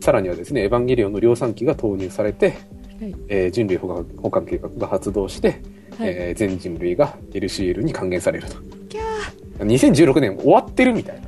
[0.00, 2.46] さらにはですね、エヴァンゲリオンの量産機が投入されて、
[3.00, 5.62] はいえー人類保管計画が発動して、
[5.98, 8.56] はいえー全人類が LCL に還元されると。
[8.88, 9.02] キャ
[9.58, 11.26] 2016年終わってるみたいな。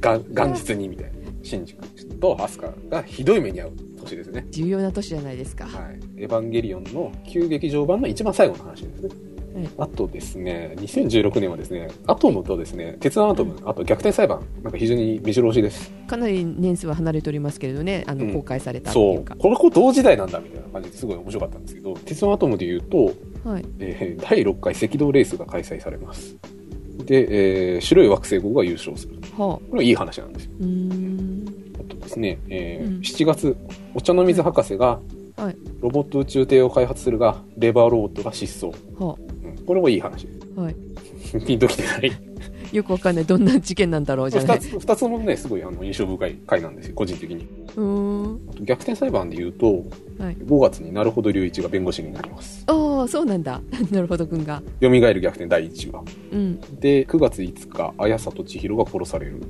[0.00, 1.12] が元日にみたいな。
[1.42, 1.80] 新宿
[2.20, 3.72] とアスカがひどい目に遭う
[4.02, 4.46] 年ですね。
[4.50, 6.22] 重要な年じゃないですかはい。
[6.22, 9.10] エヴァンゲリオンの旧劇場版の一番最後の話ですね。
[9.54, 15.90] はいあとですね、2016年はですね、アトムとですね、鉄腕アトム、あと逆転裁判、なんか非常に目白押しです。
[16.06, 19.36] かなり年数は離れておりますけれどねあの、うん公開されたっていそううか。
[19.36, 23.12] これこう同時代なんだみたいな感じですごい面白かったんですけど、鉄腕アトムで言うと、
[23.48, 26.36] はいえー第6回赤道レースが開催されます。
[27.04, 29.14] で、えー白い惑星号が優勝する。
[29.36, 30.50] はあこれはいい話なんですよ。
[31.80, 33.56] あとですね、えーうん7月、
[33.94, 35.00] お茶の水博士が
[35.36, 38.70] はいロボット宇宙艇を開発するが、レバーロボットが失踪。
[39.02, 39.31] はうん、
[39.66, 40.40] これもいい話です。
[40.56, 40.76] あはい
[41.46, 42.12] ピンときてない。
[42.72, 47.46] よくわかんないどんな事件なんだろうじゃない二つ、二つもね、すごいあの印象深い回なんですよ、個人的に。
[47.76, 49.84] うーんあと逆転裁判で言うと、
[50.18, 52.64] はい5月になるほど隆一が弁護士になります。
[52.66, 53.60] ああそうなんだ
[53.92, 56.02] なるほどくんが蘇る逆転第1話。
[56.32, 59.42] うんで、9月5日、綾里千尋が殺される。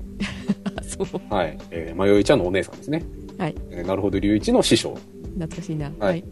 [0.77, 1.59] あ そうはい。
[1.71, 3.05] えー、迷いちゃんのお姉さんですね。
[3.39, 4.97] はいえーなるほど隆一の師匠。
[5.35, 6.25] 懐かしいなはい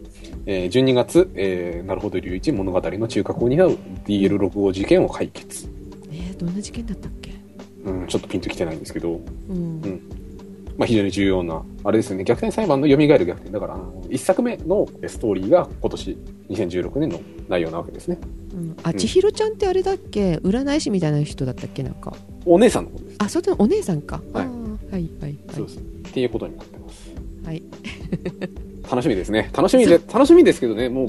[0.45, 5.67] えー12月、えー、なるほど隆一物語の中核を担う DL65 事件を解決。
[6.11, 7.31] えー、どんな事件だったっけ？
[7.85, 9.19] うん、ちょっとピンときてないんですけど、
[9.49, 10.01] うん、うん。
[10.77, 13.49] まあ、非常に重要な、あれですよね、逆転裁判の蘇る逆転。
[13.51, 16.17] だから、あの一作目のストーリーが今年、
[16.49, 17.19] 2016年の
[17.49, 18.17] 内容なわけですね。
[18.53, 20.35] うん、あ千尋ちゃんってあれだっけ？
[20.37, 21.83] 占い師みたいな人だったっけ？
[21.83, 22.15] なんか。
[22.45, 23.15] お姉さんのことです。
[23.19, 24.45] あそれお姉さんか、はい。
[24.45, 25.37] あーはいはい。
[25.53, 25.77] そうです。
[25.77, 25.81] っ
[26.13, 27.11] ていうことになってます。
[27.45, 27.63] はい
[28.91, 29.49] 楽しみですね。
[29.55, 31.07] 楽しみで、楽しみですけどね、もう、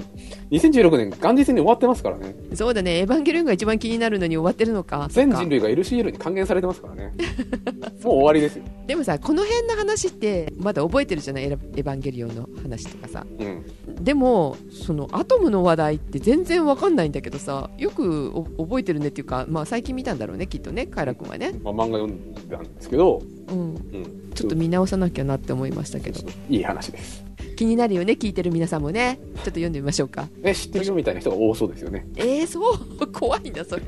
[0.53, 2.33] 2016年元日に終わってますからね。
[2.55, 7.13] そうだねエヴァンゲリオンが一番気になるのに終わってるのか全人類が LCL に還元されてますからね。
[8.05, 8.65] もう終わりですよ。
[8.87, 11.45] でもさこの辺の話ってまだ覚えてるじゃない？
[11.45, 13.65] エヴァンゲリオンの話とかさうん。
[14.05, 23.61] でもそのアトムの話題って全然わかんないんだけどさよくお覚えてるねっていうか、まあ、最近見たんだろうねきっとねカイラ君はね、まあ、漫画読んだんですけど、うん、う
[23.99, 24.33] ん。
[24.35, 26.21] ちょっと見直さなきゃなって思いましたけど
[26.51, 27.22] いい話です。
[27.57, 29.19] 気になるよね聞いてる皆さんもね。
[29.23, 30.29] ちょっと読んでみましょうか。
[30.43, 32.07] え、知ってるよみたいな人が多そうですよね。
[32.17, 33.07] えー、そう？
[33.13, 33.83] 怖いなそれ、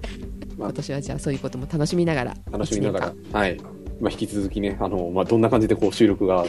[0.57, 0.69] まあ。
[0.69, 3.15] 今年はじゃあそういうことも楽しみながら楽しみながら。
[3.33, 3.59] はい。
[4.01, 6.45] まあ、引き続きね、あの、まあ、どんな感じでこう収録が、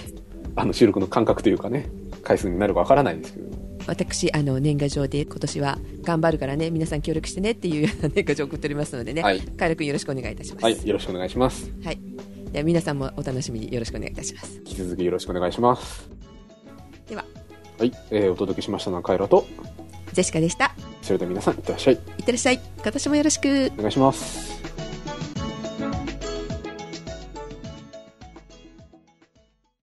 [0.55, 1.89] あの、収録の感覚というかね、
[2.23, 3.45] 回数になるかわからないですけど、
[3.85, 9.41] 間私あの年賀状で今年は頑張るからね皆さん協力してねっていうような 年賀状を送っておりますのでね、はい。
[9.41, 11.71] カイラ君よろしくお願いいたします、はい、よろしくお願いします。
[11.83, 11.99] はい、
[12.51, 14.57] では皆さんもお楽しみによろしくお願いいたします。
[14.57, 16.24] 引き続きよろしくお願いします。
[17.07, 17.25] では。
[17.77, 19.45] はい、えー、お届けしましたのはカイラと、
[20.13, 20.73] ジェシカでした。
[21.01, 21.93] それでは皆さん、いってらっしゃい。
[21.93, 22.61] いってらっしゃい。
[22.81, 23.71] 今年もよろしく。
[23.77, 24.74] お願いします。